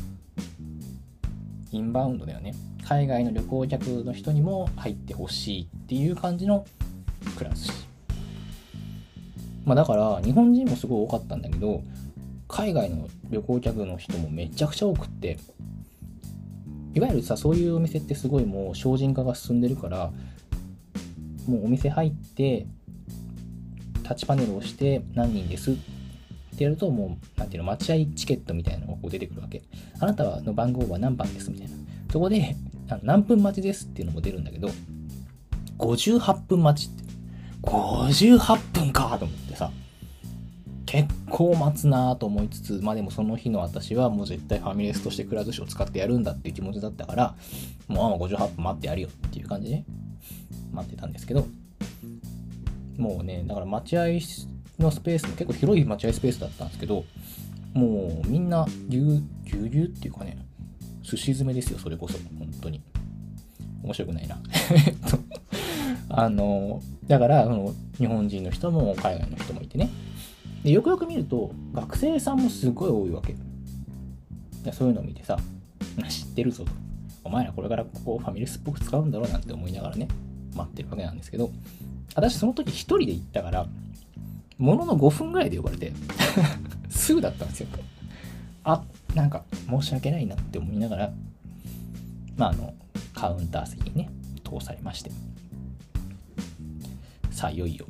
[1.72, 2.54] インバウンドだよね。
[2.90, 6.66] 海外の旅行客の人にも入ってほしいっていう感じの
[7.38, 7.72] くら寿司。
[9.64, 11.84] まあだから日本人もすごい多かったんだけど、
[12.48, 15.38] 海外の旅行客の人もめちゃくちゃ多くって、
[16.96, 20.12] いわゆるさ、そういうお店ってすごいもう精進化が進んでるから、
[21.48, 22.66] もうお店入って、
[24.02, 25.76] タッチパネルをして何人ですっ
[26.58, 29.62] てやるともう、なんていうの、待合チケットみたいなのがこう出てくるわけ。
[30.00, 31.76] あなたの番号は何番ですみたいな。
[32.12, 32.56] そこで、
[33.04, 34.70] 何分待ちですっていうのも出るんだけど、
[35.78, 37.04] 58分待ちって。
[37.62, 39.70] 58分かと思ってさ、
[40.86, 47.36] 結構待つなと思いつつ、まあでもその日の私はもう絶対ファミレスとしてくら寿司を使ってやるんだっていう気持ちだったから、
[47.88, 49.86] もう58分待ってやるよっていう感じでね
[50.72, 51.48] 待ってたんですけど、
[52.98, 54.06] もうね、だから待合
[54.80, 57.04] のスペースも結構広い待合スペースだったんですけど、
[57.74, 60.38] もうみんなぎゅうぎゅうぎゅうっていうかね、
[61.10, 62.18] 寿司詰めですよ、それこそ。
[62.38, 62.82] 本当に。
[63.84, 64.38] 面白くないな。
[64.86, 65.18] えっと、
[66.10, 69.90] あの、だから、その、日本人の人も海外の人もいてね。
[70.64, 73.36] で、よくよく見ると、学生さんもすごい多いわけ。
[74.72, 75.40] そういうのを見てさ、
[76.10, 76.72] 知ってるぞと。
[77.24, 80.08] お前らこれからここファミレスっぽく使うんだろうなんて思いながらね、
[80.56, 81.52] 待ってるわけなんですけど、
[82.16, 83.68] 私その時一人で行ったから、
[84.58, 85.92] ものの5分ぐらいで呼ばれて
[86.90, 87.68] すぐだったんですよ。
[88.64, 88.84] あ、
[89.16, 91.12] なんか申し訳ないなって思いながら、
[92.38, 92.74] まあ、あの、
[93.14, 94.10] カウンター席にね、
[94.44, 95.12] 通されまして。
[97.32, 97.86] さあ、いよいよ、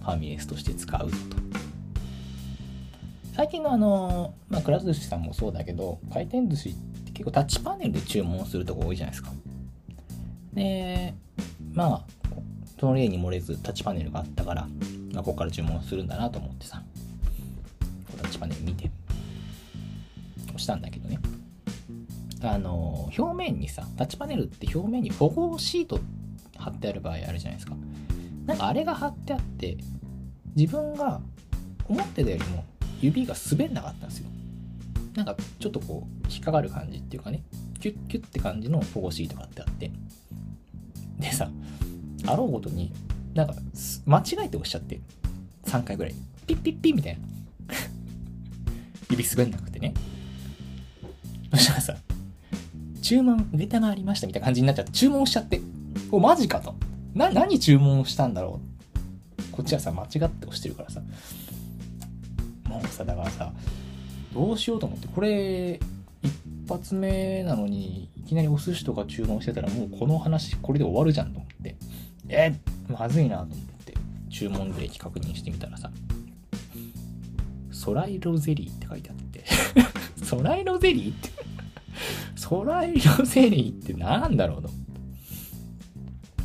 [0.00, 1.16] ファミレスとして使うと。
[3.34, 6.74] 最近のあの、まあ、くら寿司さんもそうだけど、回転寿司っ
[7.04, 9.30] て結構タッチパネルで注文するとこ多いじゃないですか。
[10.52, 11.14] で、
[11.72, 12.04] まあ、
[12.80, 14.68] その例に漏れずタッチパネルがあったから、
[15.12, 16.82] まあ、ここから注文するんだなと思ってさ、
[18.20, 18.90] タッチパネル見て、
[20.58, 21.18] 押したんだけどね。
[22.42, 26.00] あの、表面にさ、タッチパネルって表面に保護シート
[26.56, 27.74] 貼ってある場合あるじゃないですか。
[28.46, 29.78] なんかあれが貼ってあって、
[30.54, 31.20] 自分が
[31.88, 32.64] 思ってたよりも
[33.00, 34.28] 指が滑んなかったんですよ。
[35.14, 37.42] なんかちょっとこう、引っかかる感じっていうかね、
[37.80, 39.90] キュッキュッって感じの保護シートが貼ってあって。
[41.18, 41.50] でさ、
[42.26, 42.92] あろうごとに、
[43.34, 43.54] なんか、
[44.06, 45.00] 間違えて押しちゃって、
[45.64, 46.14] 3回ぐらい。
[46.46, 47.20] ピッピッピッみたいな。
[49.10, 49.94] 指滑んなくてね。
[51.52, 51.96] そしたらさ、
[53.02, 55.60] 注文、上たまりましたみたいな感じになっちゃって、注文しちゃって、
[56.10, 56.74] お、マジかと。
[57.14, 58.60] な、何注文したんだろ
[59.38, 61.00] うこっちはさ、間違って押してるからさ。
[62.68, 63.52] もうさ、だからさ、
[64.34, 65.80] どうしようと思って、これ、
[66.22, 66.32] 一
[66.68, 71.76] 発目なのに、いきなりお寿司とか注文してたら、もうこの話、これで終わるじゃんと思って。
[72.28, 72.54] え
[72.88, 73.94] まずいなと思って
[74.30, 75.90] 注文履歴確認してみたらさ
[77.72, 79.44] ソライロゼリーって書いてあって
[80.24, 81.30] ソライロゼリーって
[82.48, 84.70] ソライロゼリーって何だろうと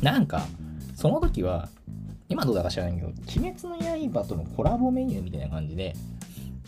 [0.02, 0.46] なんか
[0.94, 1.68] その時は
[2.28, 5.94] 今どうだか知らないけど「鬼滅の刃」とのコラボメニューみたいな感じで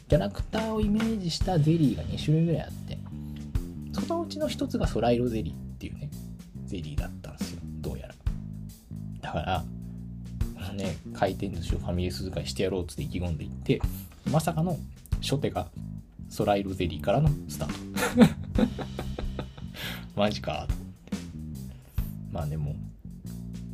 [0.09, 2.99] キャラクターをイメージしたゼリーが2種類ぐらいあって
[3.93, 6.11] そのうちの一つがソライロゼリーっていうね、
[6.65, 8.15] ゼリーだったんですよ、どうやら。
[9.23, 9.65] だから、
[10.75, 13.81] ね、回転寿司をファミレス使いしてやろうつって意気込んでいって、
[14.31, 14.79] まさかの
[15.23, 15.69] 初手が
[16.29, 17.69] ソライロゼリーからのスター
[18.97, 19.06] ト。
[20.17, 20.67] マジか。
[22.33, 22.75] まあでも、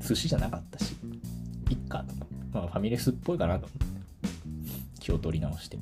[0.01, 0.97] 寿司じゃなかったし、
[1.71, 2.05] いっか。
[2.53, 4.99] まあファミレスっぽいかなと思って。
[4.99, 5.79] 気を取り直して。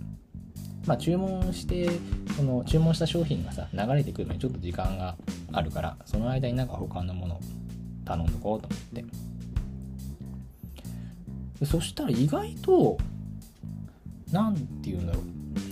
[0.87, 1.89] まあ注文して、
[2.37, 5.17] その注文した商品がさ、流れてくるのにちょっと時間が
[5.51, 7.41] あるから、その間になんか他のもの
[8.05, 8.81] 頼んどこうと思っ
[11.59, 11.65] て。
[11.65, 12.99] そしたら意外と、
[14.31, 15.25] なんて言うんだろう。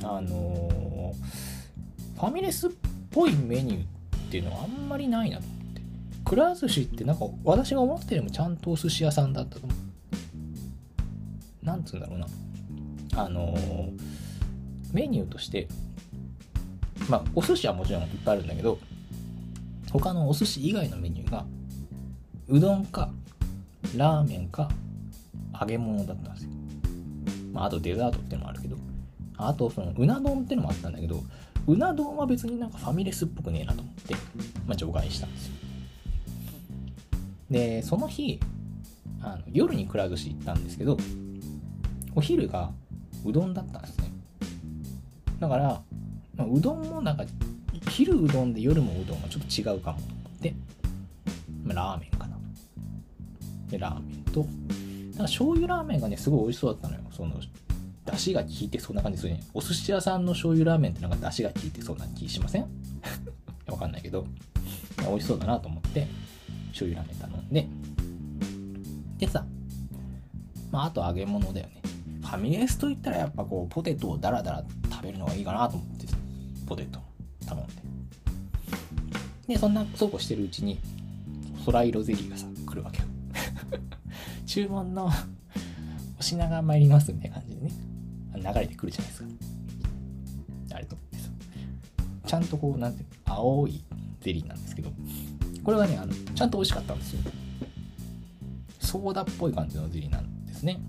[0.05, 2.71] あのー、ファミレスっ
[3.11, 3.87] ぽいメニューっ
[4.29, 5.83] っていうのはあんまりないなと思って。
[6.25, 9.75] くら寿司ってなんか私が思ってるよりもちゃんとお寿司屋さんだったと思
[11.63, 11.65] う。
[11.65, 12.27] なんつうんだろうな。
[13.17, 13.99] あのー、
[14.93, 15.67] メニューとして、
[17.09, 18.79] まあ、お寿司はもちろんいっぱいあるんだけど、
[19.91, 21.47] 他のお寿司以外のメニューが、
[22.49, 23.11] うどんか、
[23.97, 24.69] ラーメンか、
[25.59, 26.51] 揚げ物だったんですよ。
[27.53, 28.77] まあ、あとデザートってのもあるけど、
[29.39, 31.23] あと、その、うな丼ってのもあったんだけど、
[31.69, 34.15] うな丼は別になんかファミレスっぽくねえなと思って、
[34.67, 35.53] まあ、除外したんですよ。
[37.51, 38.41] で、その日、
[39.21, 40.97] あの夜にくら寿司行ったんですけど、
[42.15, 42.73] お昼が
[43.25, 44.11] うどんだったんですね。
[45.39, 45.83] だから、
[46.37, 47.25] まあ、うどんもなんか、
[47.91, 50.55] 昼うどんで夜もうどんはちょっと違うかもと思って、
[51.65, 52.39] まあ、ラーメンかな。
[53.69, 57.01] で、ラーメンと、なんか醤油ラーメンがね、すごい美味しそうだったのよ。
[57.11, 57.35] その、
[58.11, 59.41] 出汁が効いてそんな感じするね。
[59.55, 62.67] お寿司屋さんの醤油ラーメンってなんか出汁が効いてそうな気しません？
[63.69, 64.27] わかんないけど、
[65.07, 66.07] 美味しそうだなと思って、
[66.69, 69.45] 醤油ラーメン頼んで、でさ、
[70.71, 71.83] まあ、あと揚げ物だよね。
[72.23, 76.17] ファミレスといったらやっぱこう、ポテトをダラダラ食べるのがいいかなと思ってさ、
[76.67, 77.01] ポテト
[77.47, 77.73] 頼んで。
[79.55, 80.79] で、そんなそうこうしてるうちに、
[81.67, 83.05] 空色ゼリーがさ、来るわけよ。
[84.47, 85.11] 注文の
[86.19, 87.73] お品が参りますみたいな感じでね。
[88.41, 89.29] 流れてくるじゃないですか。
[90.75, 91.29] あれと思ってさ。
[92.27, 93.85] ちゃんとこう、なんていう、青い
[94.21, 94.91] ゼリーなんですけど、
[95.63, 97.21] これはね、あのちゃんと美味しかったんですよ。
[98.81, 100.81] ソーダっぽい感じのゼリーなんですね。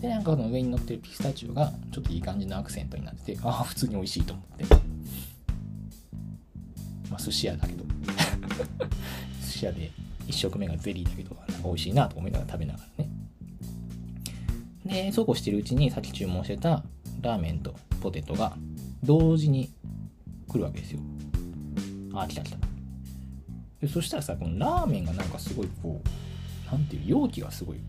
[0.00, 4.64] で、なんかこの上に乗ってるピスタチオがちょっといい感じのアクセントになってて、ああ、普通に美味しいと思って。
[7.10, 7.84] まあ、寿司屋だけど。
[9.44, 9.90] 寿司屋で
[10.26, 13.07] 1食目がゼリーだけど、なんか美味しいなと思いながら食べながらね。
[14.88, 16.82] で、そうこうしてるうちにさっき注文してた
[17.20, 18.56] ラーメンとポテトが
[19.02, 19.70] 同時に
[20.48, 21.00] 来るわけですよ。
[22.14, 22.58] あ、来た来た。
[23.80, 27.80] でそしたらさ、このラーメンがなんかすごいこう、なんていう、容器がすごい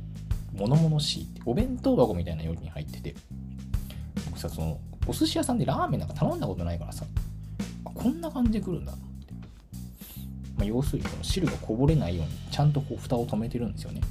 [0.53, 3.15] 物々しいって、お弁当箱みたいな容器に入ってて、
[4.25, 7.05] 僕さ、その、お寿司屋さんでラーメンなんか頼んだことないからさ、
[7.83, 9.01] こんな感じで来るんだって。
[10.57, 14.01] まあ、要するにこの汁がこぼれないように、ちゃんとこう蓋を止めてるんですよね。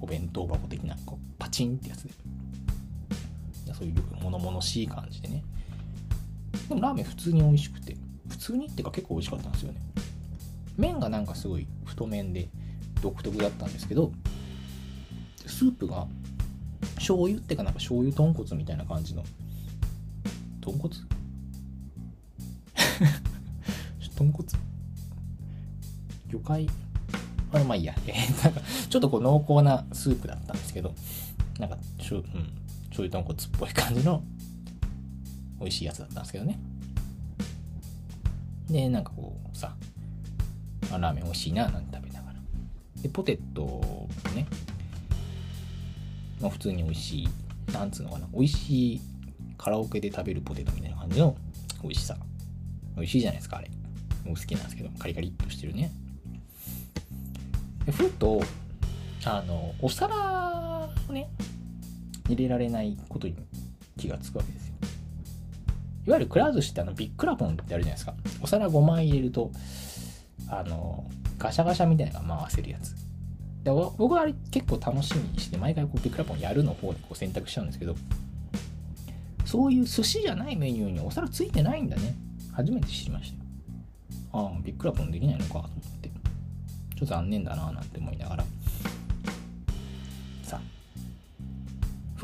[0.00, 2.10] お弁当箱的な、こうチンってやつで。
[3.72, 5.42] そういう物々しい感じでね。
[6.68, 7.96] でもラーメン普通に美味しくて、
[8.28, 9.80] 普通にっていうか結構美味しかったんですよね。
[10.76, 12.48] 麺がなんかすごい太麺で
[13.00, 14.12] 独特だったんですけど、
[15.46, 16.06] スープが
[16.96, 19.24] 醤油ってかなんか醤油豚骨みたいな感じの、
[20.60, 20.94] 豚骨？
[24.16, 24.48] 豚骨？
[26.30, 26.68] 魚介？
[27.52, 27.94] あれまあいいや。
[28.06, 30.94] えー、なんか、ちょっとこう濃厚なスープだったんですけど、
[31.58, 32.24] なんか、しょうん、
[32.90, 34.22] 醤油豚骨っぽい感じの
[35.60, 36.58] 美味しいやつだったんですけどね。
[38.68, 39.74] で、なんかこうさ、
[40.90, 42.38] あラーメン美味しいななんて食べながら。
[43.02, 43.80] で、ポテト
[44.34, 44.46] ね、
[46.40, 47.28] まあ、普通に美味しい、
[47.72, 49.00] なんつうのかな、美味しい
[49.56, 51.36] カラオケで食べるポテトみたいな感じの
[51.82, 52.16] 美味しさ。
[52.96, 53.70] 美味しいじゃないですか、あれ。
[54.24, 55.92] 僕好きなんですけど、カリカリっとしてるね。
[57.86, 58.42] でふと、
[59.24, 60.71] あの、お皿
[61.08, 61.28] をね、
[62.28, 63.36] 入れられないことに
[63.96, 64.74] 気がつくわけですよ。
[66.06, 68.14] いわゆるくら寿司ってあのビックラポンってあるじゃないですか。
[68.42, 69.50] お皿5枚入れると、
[70.48, 72.94] あの、ガシャガシャみたいなのが回せるやつ。
[73.62, 77.94] で僕はあれ結構楽しみにして、毎回こうビックラポンやるの方でこう選択しちゃうんですけど、
[79.44, 82.16] そういう寿司じゃないメニューにお皿ついてないんだね。
[82.52, 83.32] 初めて知りまし
[84.32, 84.38] た。
[84.38, 86.08] ああ、ビックラポンできないのかと思って。
[86.08, 86.16] ちょ
[86.96, 88.44] っと残念だななんて思いながら。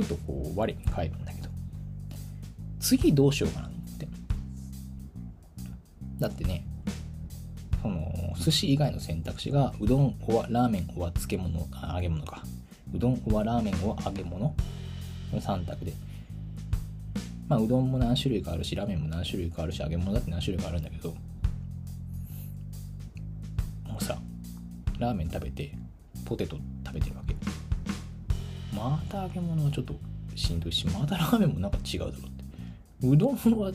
[0.03, 1.49] ふとこう我に返るんだけど、
[2.79, 4.09] 次どうしようかなって。
[6.21, 6.65] だってね、
[7.83, 12.45] その寿司以外の選択肢がうどんおわラーメンおわ漬物あ揚げ物か。
[12.95, 14.55] うどんおわラーメンおわ揚げ物
[15.33, 15.93] の3択で。
[17.49, 21.11] まあうどんも何種類かあるしラーメンも何種類かあるし揚げ物だって何種類かあるんだけど
[23.85, 24.19] もうさ
[24.99, 25.73] ラーメン食べて
[26.27, 27.38] ポテト食べてるわけ。
[28.75, 29.95] また揚げ物はちょっと
[30.35, 33.07] しんどいしまたラーメンもなんか違うだろうって。
[33.07, 33.73] うどんは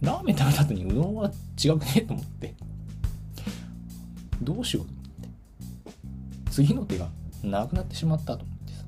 [0.00, 1.30] ラーメン食べた後にうどんは
[1.62, 2.54] 違くねえと思って。
[4.42, 5.04] どうしようと思っ
[6.44, 6.50] て。
[6.50, 7.08] 次の手が
[7.42, 8.84] なくなってしまったと思ってさ。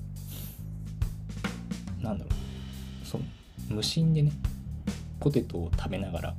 [2.01, 3.07] なんだろう。
[3.07, 3.25] その
[3.69, 4.33] 無心でね
[5.21, 6.35] ポテトを食べながら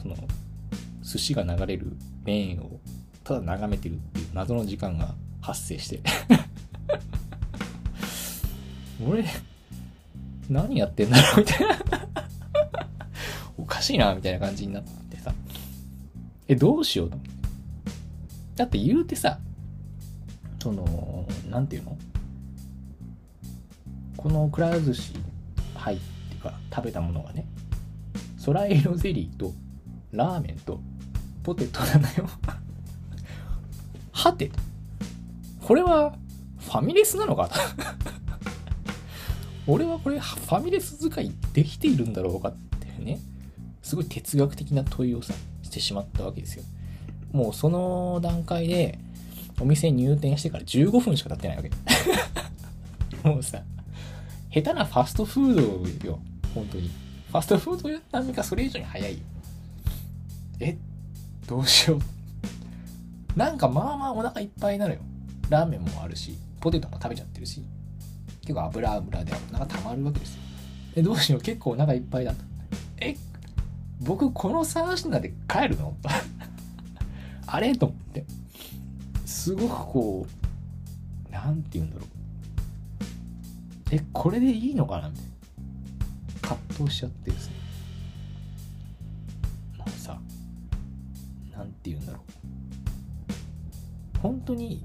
[0.00, 0.14] その
[1.02, 2.78] 寿司が流れるレーンを
[3.24, 6.00] ただ眺めてるっていう謎の時間が発生して。
[9.04, 9.24] 俺
[10.48, 11.76] 何やってんだろうみたいな。
[13.58, 15.34] おかしいなみたいな感じになってさ。
[16.48, 17.32] えどうしようと思って。
[18.56, 19.38] だって言うてさ
[20.62, 21.98] そのなんていうの？
[24.16, 25.12] このくら寿司
[25.74, 27.46] 入ってか食べたものがね
[28.38, 29.52] ソライロゼリーと
[30.12, 30.80] ラーメンと
[31.42, 32.28] ポテトなのよ。
[34.12, 34.50] はて。
[35.60, 36.16] これは
[36.60, 37.56] ファミレスなのかと。
[39.66, 43.18] 俺はこれファミレス使いできているんだろうかってね
[43.82, 46.64] すごい哲学的な問いをさしてしまったわけですよ。
[47.32, 48.98] もうその段階で
[49.60, 51.70] お店入店してから15分しか経ってないわけ。
[53.28, 53.62] もうさ
[54.50, 56.20] 下手なファストフードよ
[56.54, 56.90] 本当に。
[57.28, 59.12] ファストフード並みかそれ以上に早い。
[59.12, 59.18] よ
[60.60, 60.78] え
[61.46, 63.38] どうしよう。
[63.38, 65.00] なんかまあまあお腹いっぱいなのよ。
[65.50, 67.62] ラーメンもあるしポテトも食べちゃってるし。
[68.46, 70.42] 結構油油でお腹溜まるわけですよ。
[70.94, 71.40] えどうしよう。
[71.40, 72.38] 結構お腹いっぱいだと
[72.98, 73.16] え
[74.00, 75.96] 僕この3品で帰るの？
[77.46, 77.74] あれ？
[77.76, 78.24] と思って。
[79.24, 80.26] すごくこ
[81.28, 82.08] うなんて言うんだろう。
[83.90, 85.08] えこれでいいのかな？
[85.08, 85.30] みたいな。
[86.42, 87.54] 葛藤しちゃってですね。
[89.78, 90.18] もうさ
[91.52, 92.22] なんて言うんだろう。
[94.20, 94.84] 本当に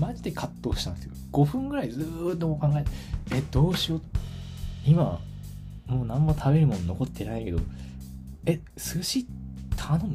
[0.00, 1.12] マジで葛藤したんですよ。
[1.32, 2.00] 5分ぐらいず
[2.34, 2.90] っと考えて
[3.36, 4.00] えどうしよう。
[4.86, 5.20] 今
[5.86, 7.58] もう何も食べるもの残ってないけど
[8.46, 9.26] え寿司
[9.76, 10.14] 頼む？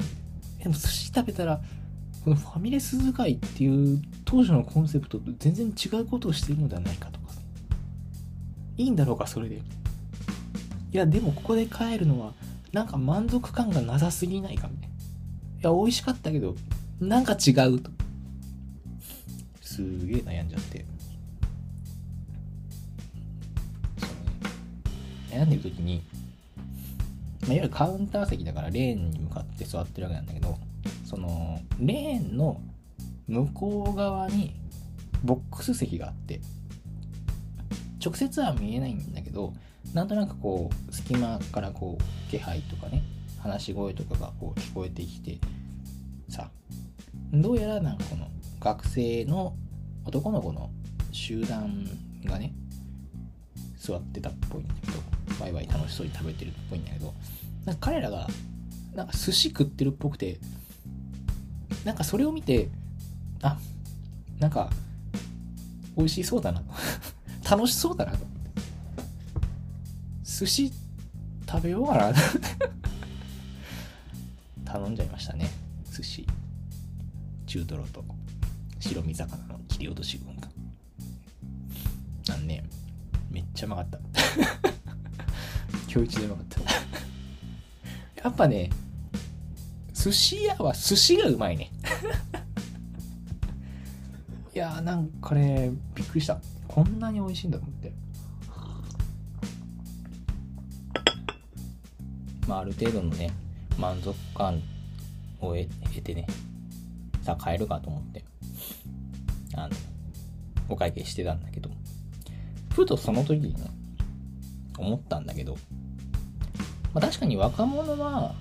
[0.60, 1.62] でも寿司食べたら
[2.24, 7.26] このファミレス使いっていう当初のコンセプトと全然違うことをしているのではないかとか。
[8.78, 9.58] いいんだろうかそれで。
[9.58, 9.62] い
[10.91, 12.34] やでもここで帰るのは
[12.71, 15.00] なんか満足感がなさすぎないかみたいない
[15.62, 16.56] や美味しかったけど
[17.00, 17.91] なんか違うと。
[19.75, 20.85] すげえ悩んじゃって。
[23.97, 26.01] そうね悩んでる時に、
[27.41, 30.57] ま、いわゆるカウンター席だからレーンに向かって座ってるわけなんだけど
[31.03, 32.61] そのレーンの
[33.27, 34.55] 向こう側に
[35.25, 36.39] ボックス席があって
[38.03, 39.53] 直接は見えないんだけど
[39.93, 43.03] なんとなくこう隙間からこう気配とかね
[43.39, 45.38] 話し声とかがこう聞こえてきて
[46.29, 46.49] さ
[47.33, 48.29] どうやらなんかこの
[48.61, 49.53] 学生の
[50.06, 50.70] 男の子の
[51.12, 51.86] 集団
[52.26, 52.54] がね
[53.78, 54.98] 座ってたっぽいんだけど
[55.41, 57.13] ワイワイ楽しそうに食べてるっぽいんだけど
[57.65, 58.28] なんか彼らが
[58.94, 60.39] なんか寿司食ってるっぽくて
[61.84, 62.70] なんかそれを見て
[63.41, 63.58] あ
[64.39, 64.70] なんか
[65.98, 66.62] 美味しそうだな
[67.50, 68.26] 楽しそうだなと。
[70.24, 70.72] 寿司
[71.48, 72.13] 食べようかな。
[74.65, 75.50] 頼んじゃいましたね。
[75.96, 76.28] 寿司。
[77.46, 78.04] 中トロと。
[78.89, 80.48] 白身魚の切り落とし分が
[82.28, 82.63] なんね
[83.32, 83.98] めっちゃうまかった。
[85.91, 86.62] 今日一でうまかった。
[88.24, 88.69] やっぱね
[89.93, 91.71] 寿司屋は寿司がうまいね。
[94.54, 96.39] いやーなんかねびっくりした。
[96.67, 97.93] こんなに美味しいんだと思って。
[102.48, 103.32] まあある程度のね
[103.78, 104.62] 満足感
[105.41, 105.67] を得
[106.02, 106.28] てね
[107.21, 108.24] さあ帰るかと思って
[109.56, 109.76] あの
[110.70, 111.70] お会計してたんだけど
[112.74, 113.70] ふとその時にね
[114.78, 115.58] 思ったんだけど、
[116.93, 118.36] まあ、確かに若者は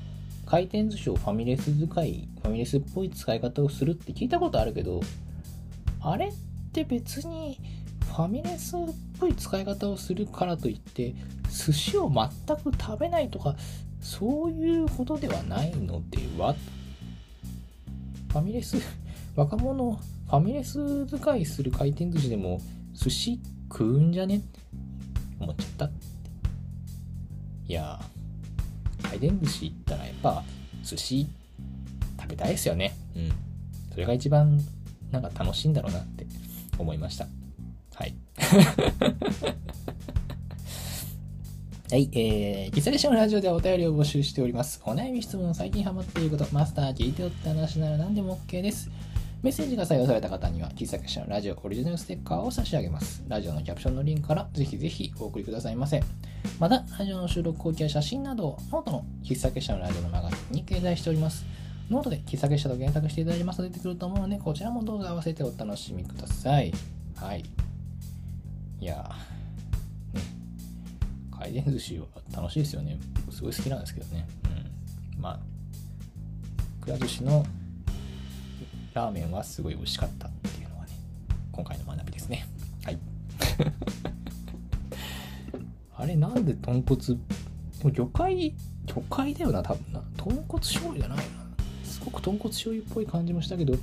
[0.46, 5.00] 回転寿司をファミレス使いファミレスっぽい使い方をするって聞いたことあるけど
[6.00, 6.34] あれっ
[6.72, 7.58] て別に
[8.06, 8.78] ファミレスっ
[9.18, 11.14] ぽい使い方をするからといって
[11.48, 13.54] 寿司を全く食べないとか
[14.00, 16.54] そういうことではないのでは？
[18.30, 18.76] ファミレス
[19.36, 22.60] 若者ァミレス使いする回転寿司でも
[22.92, 24.60] 寿司食うんじゃねって
[25.40, 26.06] 思っちゃったって。
[27.66, 27.98] いや
[29.02, 30.42] 回転寿司行ったらやっぱ
[30.82, 31.26] 寿司
[32.20, 32.94] 食べたいですよね。
[33.16, 33.32] うん。
[33.90, 34.58] それが一番
[35.10, 36.26] なんか楽しいんだろうなって
[36.78, 37.26] 思いました。
[37.94, 38.14] はい。
[41.90, 44.80] はい、えー、喫茶結社のラジオではお便りを募集しております。
[44.84, 48.90] お悩み質問、最近ハマっていること、マスター聞いてよって話なら何でも OK です。
[49.44, 53.22] メッセージが採用された方には、喫茶結社のラジオオリジナルステッカーを差し上げます。
[53.28, 56.02] ラジオのキャプションのリンクからぜひぜひお送りくださいませ。
[56.58, 61.44] また、ラジオの収録後記や写真などノートの喫茶結社のラジオのマガジンに掲載しております。
[61.90, 66.72] ノートで喫茶結社と検索していただきますと出てくると思うので、こちらもどうぞ合わせてお楽しみください。
[67.16, 67.44] はい。
[68.80, 70.24] いやー、ね、
[71.30, 72.98] 回転寿司は楽しいですよね。
[73.26, 74.26] 僕すごい好きなんですけどね。
[75.14, 75.20] うん。
[75.20, 75.38] まあ、
[76.82, 77.44] くら寿司の
[78.94, 80.92] ラーメンはすごい美味しかったっていうのがね、
[81.50, 82.46] 今回の学びですね。
[82.84, 82.98] はい。
[85.96, 87.00] あれ、なんで豚骨、
[87.92, 88.54] 魚介、
[88.86, 90.00] 魚介だよな、多分な。
[90.16, 91.24] 豚骨醤油じゃないな。
[91.82, 93.74] すごく豚骨醤油っぽい感じもしたけど、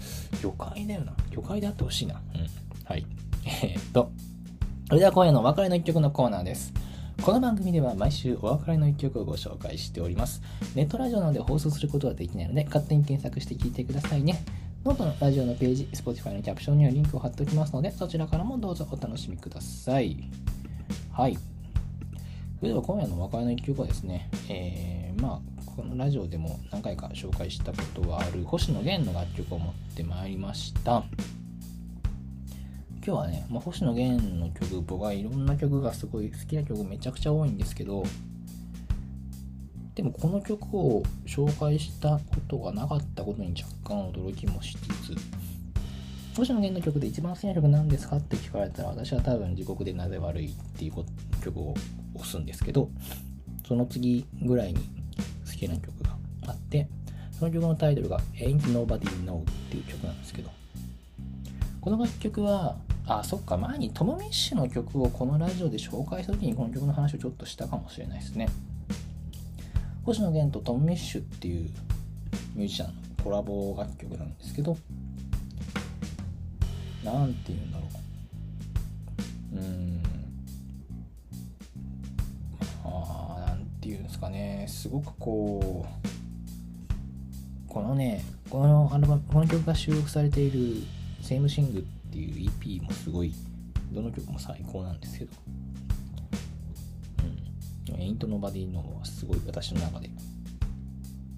[0.42, 1.14] 魚介だよな。
[1.30, 2.22] 魚介であってほしいな。
[2.34, 2.48] うん。
[2.86, 3.06] はい。
[3.44, 4.12] えー、っと、
[4.88, 6.74] それでは今夜のお別れの一曲のコーナーです。
[7.22, 10.42] この番組では毎週お別れの一曲をご紹介しております。
[10.74, 14.42] ネットラジオなので放送することはできないので、勝手に検索して聴いてくださいね。
[14.84, 20.18] ノートのラジオのページ、Spotify のキャプションにはリンクを貼っておきますので、そちらからもどうぞお楽しみください。
[21.12, 21.36] はい。
[22.58, 31.04] それでは今夜のお別れの一曲はですね、えー、まあ、このラジオでも何回か紹介したことはある星野源の楽曲を持ってまいりました。
[33.06, 38.04] 今日はね、まあ、星野源の曲、僕はいろんな曲がすごい好きな曲めちゃくちゃ多いんですけど、
[39.96, 45.16] でもこの曲を紹介したことがなかったことに若干驚きもしつつ、
[46.38, 50.94] 星野源の曲で一番好きな曲何ですかって聞かれたら私は多分地獄でなぜ悪いっていう
[51.44, 51.76] 曲を
[52.16, 52.90] 押すんですけど、
[53.68, 54.80] その次ぐらいに
[55.46, 56.16] 好きな曲が
[56.48, 56.88] あって、
[57.38, 60.50] その曲のタイトルが Ain't Nobody Know っていう曲なんですけど、
[61.82, 62.78] この楽曲は、
[63.08, 68.48] あ、そっか、前にトム・ミッシュの曲をこのラジオで紹介した時にこの曲の話をちょっとしたかもしれないですね。
[70.04, 71.70] 星野源とトム・ミッシュっていう
[72.56, 72.94] ミュージシャンの
[73.24, 74.78] コラボ楽曲なんですけど、
[77.04, 77.86] なんて言うんだろ
[79.54, 79.56] う。
[79.56, 80.04] うーん。
[82.84, 84.66] ああ、なんて言うんですかね。
[84.68, 90.84] すごくこう、このね、このアルバム、この曲が収録されている
[91.22, 93.34] セームシングっていう EP もすごい、
[93.92, 95.32] どの曲も最高なんですけど、
[98.10, 98.18] うん。
[98.18, 100.10] Ain't Nobody No はすごい私の中で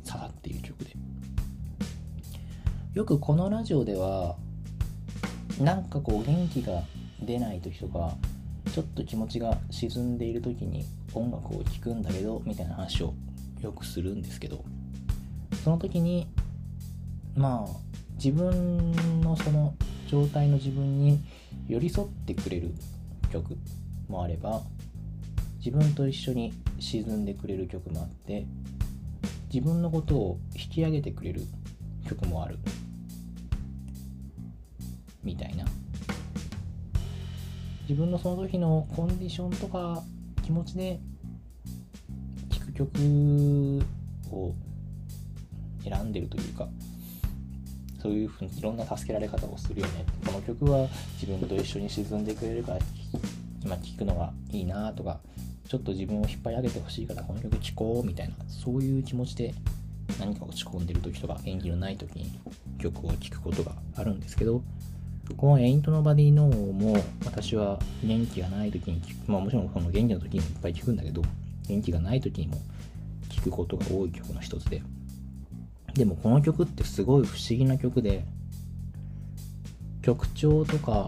[0.06, 0.96] 刺さっている曲で。
[2.94, 4.36] よくこのラジオでは、
[5.60, 6.84] なんかこう元気が
[7.22, 8.16] 出ない時とか、
[8.72, 13.14] ちょっと気持ちが沈んでいる時に音楽を聴くんだけど、みたいな話を
[13.62, 14.64] よくするんですけど、
[15.64, 16.28] その時に、
[17.36, 18.92] まあ、自分
[19.22, 19.76] のその
[20.08, 21.20] 状態の自分に
[21.68, 22.72] 寄り添ってくれる
[23.32, 23.58] 曲
[24.08, 24.62] もあれば
[25.64, 28.46] 自分と一緒に沈んでくれる曲もあって
[29.52, 31.42] 自分のことを引き上げてくれる
[32.06, 32.60] 曲もある。
[35.24, 35.64] みたいな。
[37.84, 40.04] 自分のその時のコンディションとか
[40.42, 41.00] 気持ちで
[42.50, 43.86] 聴く曲
[44.32, 44.54] を
[45.82, 46.68] 選んでるというか
[48.02, 50.88] そういうふうにいろんな助けられ方をするよねこの曲は
[51.22, 52.80] 自分と一緒に沈んでくれるから
[53.64, 55.20] 今聴くのがいいなとか
[55.68, 59.54] ちょっと自分を引っ張り上げてほしいからこの曲聴こうみたいなそういう気持ちで
[60.20, 62.40] 何か落ち込んでる時とか元気のない時に
[62.78, 64.62] 曲を聴くことがあるんですけど
[65.38, 71.22] この Ain't Nobody k n o も私は元気がない時に聴くまあもちろんその元気の時にいっぱい聴くんだけど
[71.68, 72.58] 元気がない時にも
[73.30, 74.84] 聴くことが多い曲の一つで
[75.94, 78.26] でもこの曲ってすごい不思議な曲で
[80.04, 81.08] 曲調とか、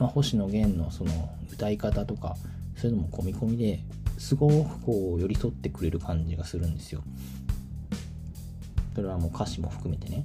[0.00, 2.34] まあ、星野源のその歌い方とか
[2.74, 3.84] そういうのも込み込みで
[4.18, 7.02] すごくこう寄り添ってくれる感じがするんですよ。
[8.94, 10.24] それはもう歌詞も含めてね。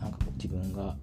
[0.00, 0.96] なんかこう自分が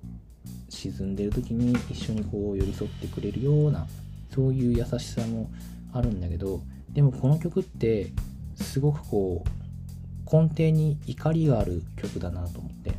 [0.69, 3.87] 沈んでる時に一緒にこう寄り添ってくれるような
[4.33, 5.49] そういう優しさも
[5.93, 8.11] あるんだけどでもこの曲って
[8.55, 12.95] すごくこう根底に怒りがある曲だなと思って。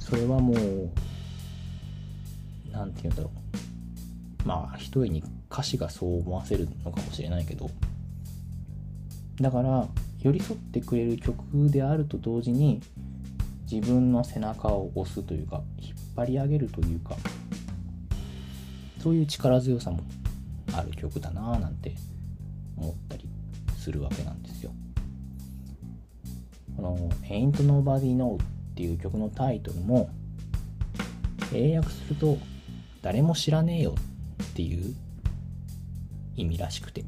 [0.00, 0.90] それはもう
[2.72, 3.30] 何て言うんだろ
[4.44, 7.70] うまあ一重に歌詞がそう思わせるのかもしれないけど
[9.40, 9.86] だから
[10.20, 12.80] 寄り添ってくれる曲であると同時に
[13.70, 17.16] 自分の背中を押すというか引っ張り上げるというか
[19.02, 20.00] そういう力強さも
[20.74, 21.94] ある曲だなぁなんて
[22.76, 23.28] 思ったり
[23.76, 24.72] するわけなんですよ。
[26.76, 26.96] この
[27.28, 30.08] Ain't Nobody Know っていう曲のタイトルも
[31.52, 32.38] 英訳すると
[33.02, 33.94] 誰も知らねえよ
[34.42, 34.94] っていう
[36.36, 37.04] 意味らしくて。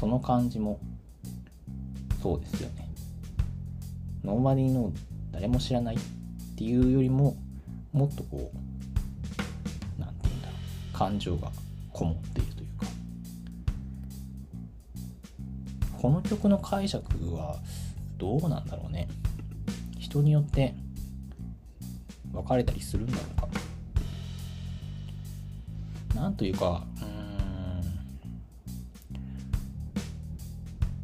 [0.00, 0.80] その感じも
[2.22, 2.88] そうですよね。
[4.24, 4.90] Nobody の
[5.30, 5.98] 誰も知らないっ
[6.56, 7.36] ていうよりも
[7.92, 10.54] もっとこう何て言うんだろ
[10.94, 10.96] う。
[10.96, 11.52] 感情が
[11.92, 12.86] こもっているというか。
[16.00, 17.58] この曲の解釈は
[18.16, 19.06] どうなんだろうね。
[19.98, 20.74] 人によって
[22.32, 23.48] 分かれたりするんだろうか。
[26.14, 27.10] なんというかうーん。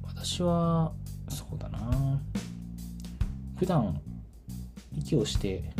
[0.06, 0.92] 私は
[1.28, 2.20] そうだな。
[3.56, 4.00] 普段
[4.96, 5.70] 息をして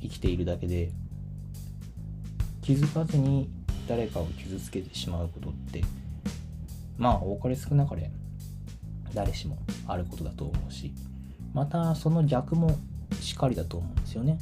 [0.00, 0.92] 生きているだけで
[2.62, 3.50] 気づかずに
[3.88, 5.82] 誰かを傷つけてしまうことって
[6.96, 8.10] まあ多かれ少なかれ
[9.14, 10.92] 誰しもあることだと思うし
[11.54, 12.78] またその逆も
[13.20, 14.38] しかりだと思うんですよね。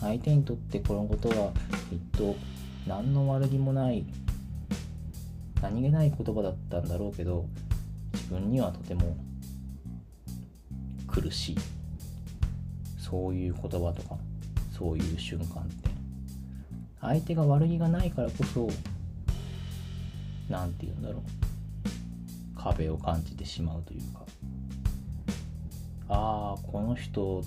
[0.00, 1.52] 相手にとってこのことは
[1.90, 2.34] きっと
[2.86, 4.04] 何の悪気もない
[5.60, 7.46] 何気ない言葉だったんだろうけど
[8.12, 9.16] 自分にはとても
[11.06, 11.56] 苦しい。
[12.98, 14.16] そういう言葉とか
[14.76, 15.90] そういう瞬間って。
[17.00, 18.70] 相手が悪気がないからこそ
[20.48, 21.22] 何て言うんだろう。
[22.58, 24.24] 壁を感じてしまうというか。
[26.08, 27.42] ああこの人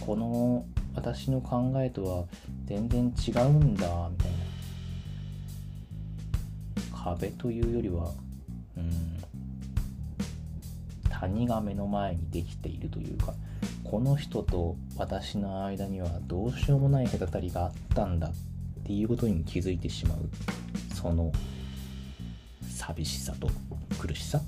[0.00, 0.64] この
[0.94, 2.24] 私の考えとは
[2.64, 4.52] 全然違うんだみたいな。
[7.04, 8.12] 壁というよりは
[8.76, 9.16] うん
[11.08, 13.34] 谷が目の前にできているというか
[13.84, 18.32] この人と私の間にはどうしようもない隔たりがあったんだっ
[18.84, 20.18] ていうことに気づいてしまう。
[20.94, 21.32] その
[22.68, 23.50] 寂しさと
[23.98, 24.40] 苦しさ。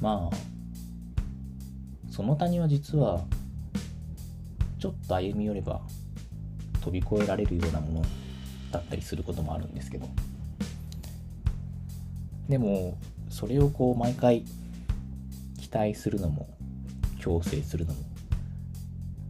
[0.00, 0.36] まあ
[2.10, 3.24] その谷は実は
[4.80, 5.82] ちょっと歩み寄れば
[6.80, 8.02] 飛び越えられるようなもの
[8.72, 10.08] だったりすることもあるんですけど。
[12.48, 14.44] でもそれをこう毎回
[15.60, 16.48] 期待するのも
[17.20, 18.00] 強制するのも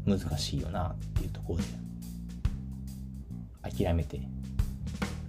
[0.06, 1.64] 難しいよなっていうところで。
[3.62, 4.20] 諦めて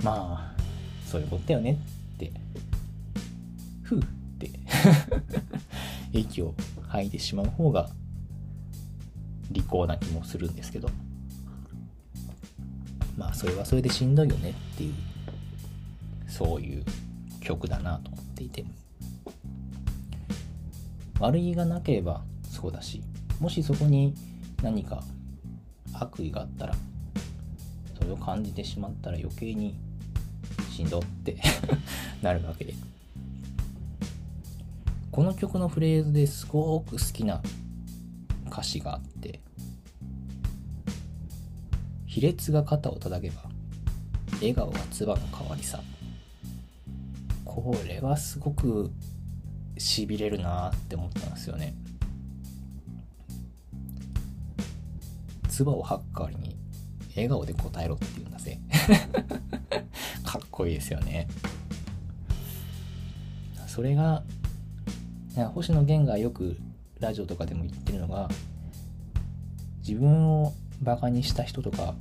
[0.03, 0.61] まあ
[1.05, 1.77] そういうことだよね
[2.15, 2.31] って
[3.83, 4.03] ふうっ
[4.39, 4.49] て
[6.11, 6.55] 息を
[6.87, 7.89] 吐いてしまう方が
[9.51, 10.89] 利口な気もするんですけど。
[13.17, 14.93] まあそれはそれでしんどいよねっていう
[16.27, 16.83] そういう
[17.41, 18.65] 曲だなと思っていて。
[21.19, 23.03] 悪気がなければそうだし
[23.39, 24.15] もしそこに
[24.63, 25.03] 何か
[25.93, 26.73] 悪意があったら
[27.99, 29.75] それを感じてしまったら余計に
[30.71, 31.37] しんどって
[32.23, 32.73] なるわけで。
[35.11, 37.41] この曲のフレーズですごく好きな
[38.51, 39.39] 歌詞があって
[42.05, 43.49] 「卑劣が肩を叩けば
[44.35, 45.81] 笑顔は唾の代わりさ」
[47.45, 48.91] これはすごく
[49.77, 51.73] しびれるなって思ったんですよね。
[55.49, 56.55] 唾を吐く代わりに
[57.09, 58.59] 笑顔で答えろって言うんだぜ。
[60.23, 61.27] かっこいいですよね。
[63.67, 64.23] それが
[65.53, 66.57] 星野源がよく
[67.01, 68.29] ラジオとかでも言ってるのが
[69.79, 71.95] 自分をバカにした人とか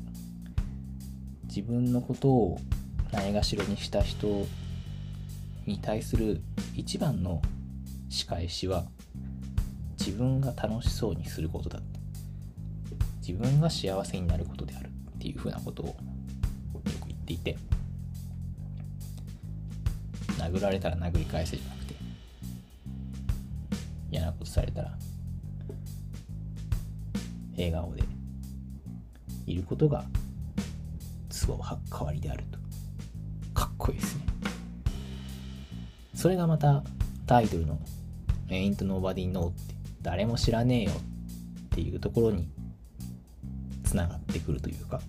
[1.44, 2.60] 自分のことを
[3.10, 4.46] ないがしろにした人
[5.66, 6.42] に対する
[6.74, 7.40] 一番の
[8.10, 8.84] 仕返しは
[9.98, 11.80] 自分が楽しそうにすることだ
[13.26, 15.94] 自分が幸せになることであるっていうふうなことをよ
[17.00, 17.56] く言っていて
[20.38, 21.79] 殴られたら殴り返せじゃなくて
[24.10, 24.98] 嫌なことされたら
[27.56, 28.02] 笑顔で
[29.46, 30.04] いることが
[31.28, 32.58] 唾を吐く代わりであると。
[33.52, 34.24] かっこいいですね。
[36.14, 36.82] それがまた
[37.26, 37.78] タイトルの
[38.48, 42.48] Ain't Nobody Know って誰も知らねえよっていうところに
[43.84, 45.00] つながってくるというか。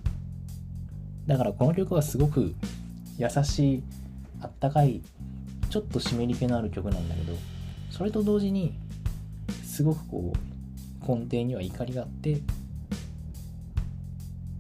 [1.28, 2.56] だからこの曲はすごく
[3.18, 3.84] 優しい
[4.42, 5.02] あったかい
[5.70, 7.38] ちょっと湿り気のある曲なんだけど
[7.90, 8.74] それと同時に
[9.72, 12.42] すごくこう根底には怒りがあって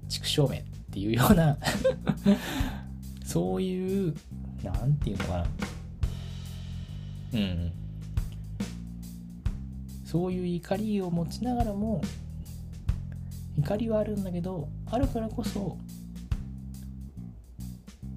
[0.07, 1.57] 畜生めっていうような
[3.25, 4.15] そういう
[4.63, 5.47] 何て言うのかな。
[7.33, 7.71] うん。
[10.05, 12.01] そういう怒りを持ちながらも
[13.57, 15.77] 怒りはあるんだけどあるからこそ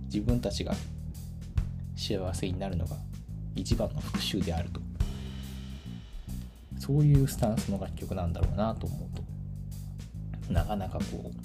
[0.05, 0.75] 自分たちが
[1.97, 2.97] 幸せになるのが
[3.57, 4.84] 一番の復讐であると。
[6.85, 10.53] そういうスタンスの楽曲なんだろうなと思うと。
[10.53, 11.37] なかなかこう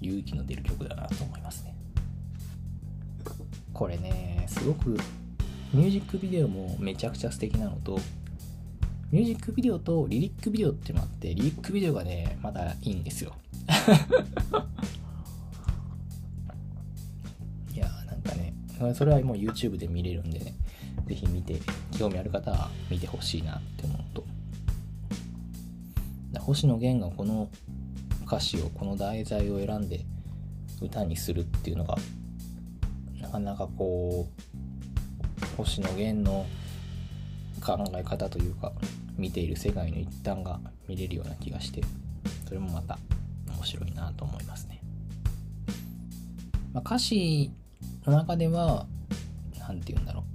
[0.00, 1.76] 勇気の出る曲だなと思いますね。
[3.74, 4.96] これねすごく
[5.74, 7.98] ミュージックビデオもめちゃくちゃ素敵なのと
[9.10, 13.34] ミュージックビデオとリリックビデオってのもあってリリックビデオがねまだいいんですよ。
[17.74, 18.54] いやーなんかね
[18.94, 20.54] それはもう YouTube で見れるんでね。
[21.12, 21.60] ぜひ見て
[21.98, 24.24] 興味ある方は見てほしいなって思うと。
[26.40, 27.50] 星野源がこの
[28.26, 30.06] 歌詞をこの題材を選んで
[30.80, 31.96] 歌にするっていうのが
[33.20, 36.46] なかなかこう星野源の
[37.60, 38.72] 考え方というか
[39.18, 40.58] 見ている世界の一端が
[40.88, 41.82] 見れるような気がして
[42.46, 42.98] それもまた
[43.54, 44.82] 面白いなと思いますね、
[46.72, 47.52] まあ、歌詞
[48.06, 48.86] の中では
[49.60, 50.31] 何て言うんだろう。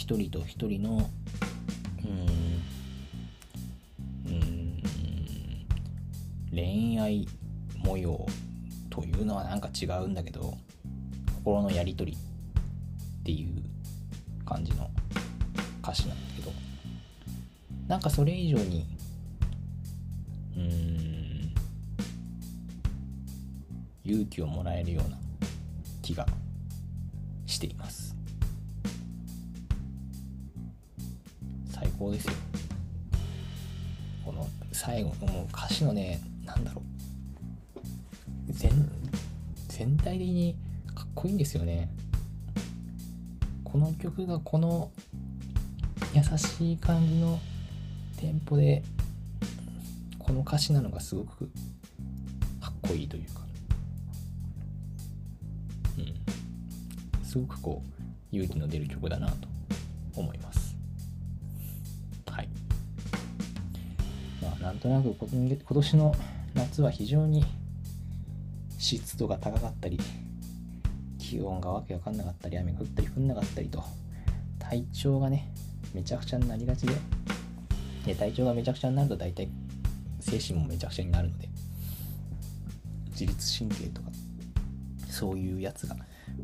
[0.00, 1.10] 一人と一人の
[2.02, 2.06] う
[4.30, 4.82] んうん
[6.50, 7.28] 恋愛
[7.84, 8.26] 模様
[8.88, 10.56] というのはなんか違うんだけど
[11.44, 13.62] 心のやり取りっていう
[14.46, 14.90] 感じの
[15.82, 16.50] 歌詞なんだけど
[17.86, 18.86] なんかそれ以上に
[20.56, 21.54] うん
[24.02, 25.18] 勇気をもらえるような
[26.00, 26.26] 気が
[27.44, 28.09] しています。
[32.00, 32.32] 高ですよ。
[34.24, 36.80] この最後もう歌詞のねなんだろ
[38.48, 38.52] う。
[38.52, 38.70] 全
[39.68, 40.56] 全体的に
[40.94, 41.90] かっこいいんですよね。
[43.64, 44.90] この曲がこの
[46.14, 47.38] 優しい感じの
[48.16, 48.82] テンポで
[50.18, 51.50] この歌詞なのがすごく
[52.60, 53.42] かっこいいというか。
[55.98, 56.00] う
[57.20, 57.24] ん。
[57.24, 57.82] すごくこ
[58.32, 59.48] う勇気の出る曲だなと
[60.16, 60.49] 思います。
[64.70, 66.14] なんとなく今年の
[66.54, 67.44] 夏は非常に
[68.78, 69.98] 湿度が高かったり
[71.18, 73.82] 気温がわけわかんなかったり雨が降ったり降んなかったりと
[74.60, 75.52] 体調がね
[75.92, 76.94] めちゃくちゃになりがちで
[78.06, 79.48] で体調がめちゃくちゃになると大体
[80.20, 81.48] 精神もめちゃくちゃになるので
[83.10, 84.10] 自律神経とか
[85.08, 85.96] そういうやつが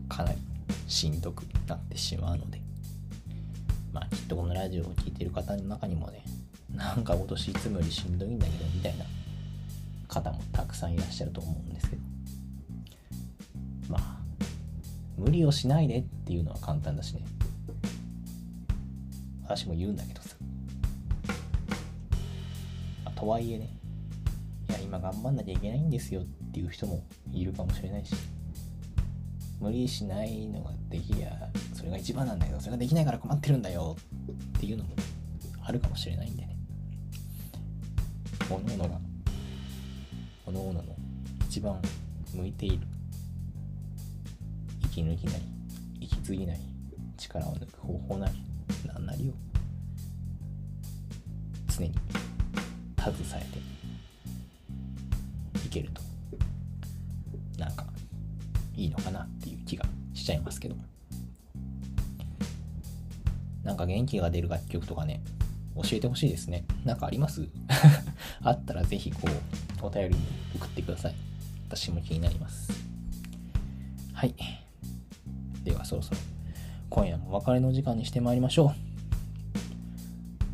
[0.09, 0.39] かなり
[0.89, 2.61] しんどくなってしまうので
[3.93, 6.25] まあきっとこのラジオを聴いてる方の中にもね
[6.87, 9.05] なんか今年いつもよりしんどいんだけどみたいな
[10.07, 12.03] 方もたくさんいらっしゃると思うんですけど。
[13.89, 14.17] まあ
[15.19, 17.23] 無理をしないでっていうのは簡単だしね。
[19.43, 20.37] 私も言うんだけどさ、
[23.05, 23.69] まあ、とはいえね
[24.69, 28.15] いや今頑張んなきゃいけないんですよっていう人もいるかもしれないし。
[29.61, 31.31] 無理しないのができりゃ
[31.75, 33.97] それが一番なんだけどそれができないから困ってるんだよ
[34.57, 34.91] っていうのも
[35.63, 36.56] あるかもしれないんでね。
[38.49, 39.01] 各々が
[40.45, 40.83] 各々の
[41.49, 41.81] 一番
[42.33, 42.87] 向いている。
[44.85, 45.43] 息抜きなり
[46.01, 46.61] 息継ぎなり
[47.17, 48.35] 力を抜く方法なり
[48.87, 49.33] 何なりを
[51.77, 51.93] 常に
[52.99, 53.45] 携え
[55.59, 56.01] ていけると。
[57.59, 57.85] なんか
[58.75, 59.85] いいのかなっていう気が
[60.15, 60.77] しちゃいますけど。
[63.65, 65.21] なんか元気が出る楽曲とかね
[65.83, 66.65] 教えてほしいですね。
[66.85, 67.47] なんかあります？
[68.43, 69.21] あったらぜひこ
[69.83, 70.23] うお便りに
[70.57, 71.15] 送ってください。
[71.69, 72.71] 私も気になります。
[74.13, 74.35] はい。
[75.65, 76.21] ではそろそろ
[76.89, 78.75] 今夜もお別れの時間にしてまいりましょう。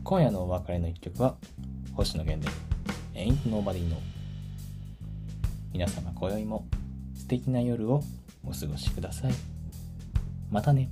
[0.04, 1.36] 今夜のお別れの一曲は
[1.94, 2.48] 星野源
[3.14, 3.96] で Ain't Nobody Know
[5.72, 6.66] 皆様今宵も
[7.14, 8.02] 素敵な夜を
[8.44, 9.32] お過ごしください。
[10.50, 10.90] またね。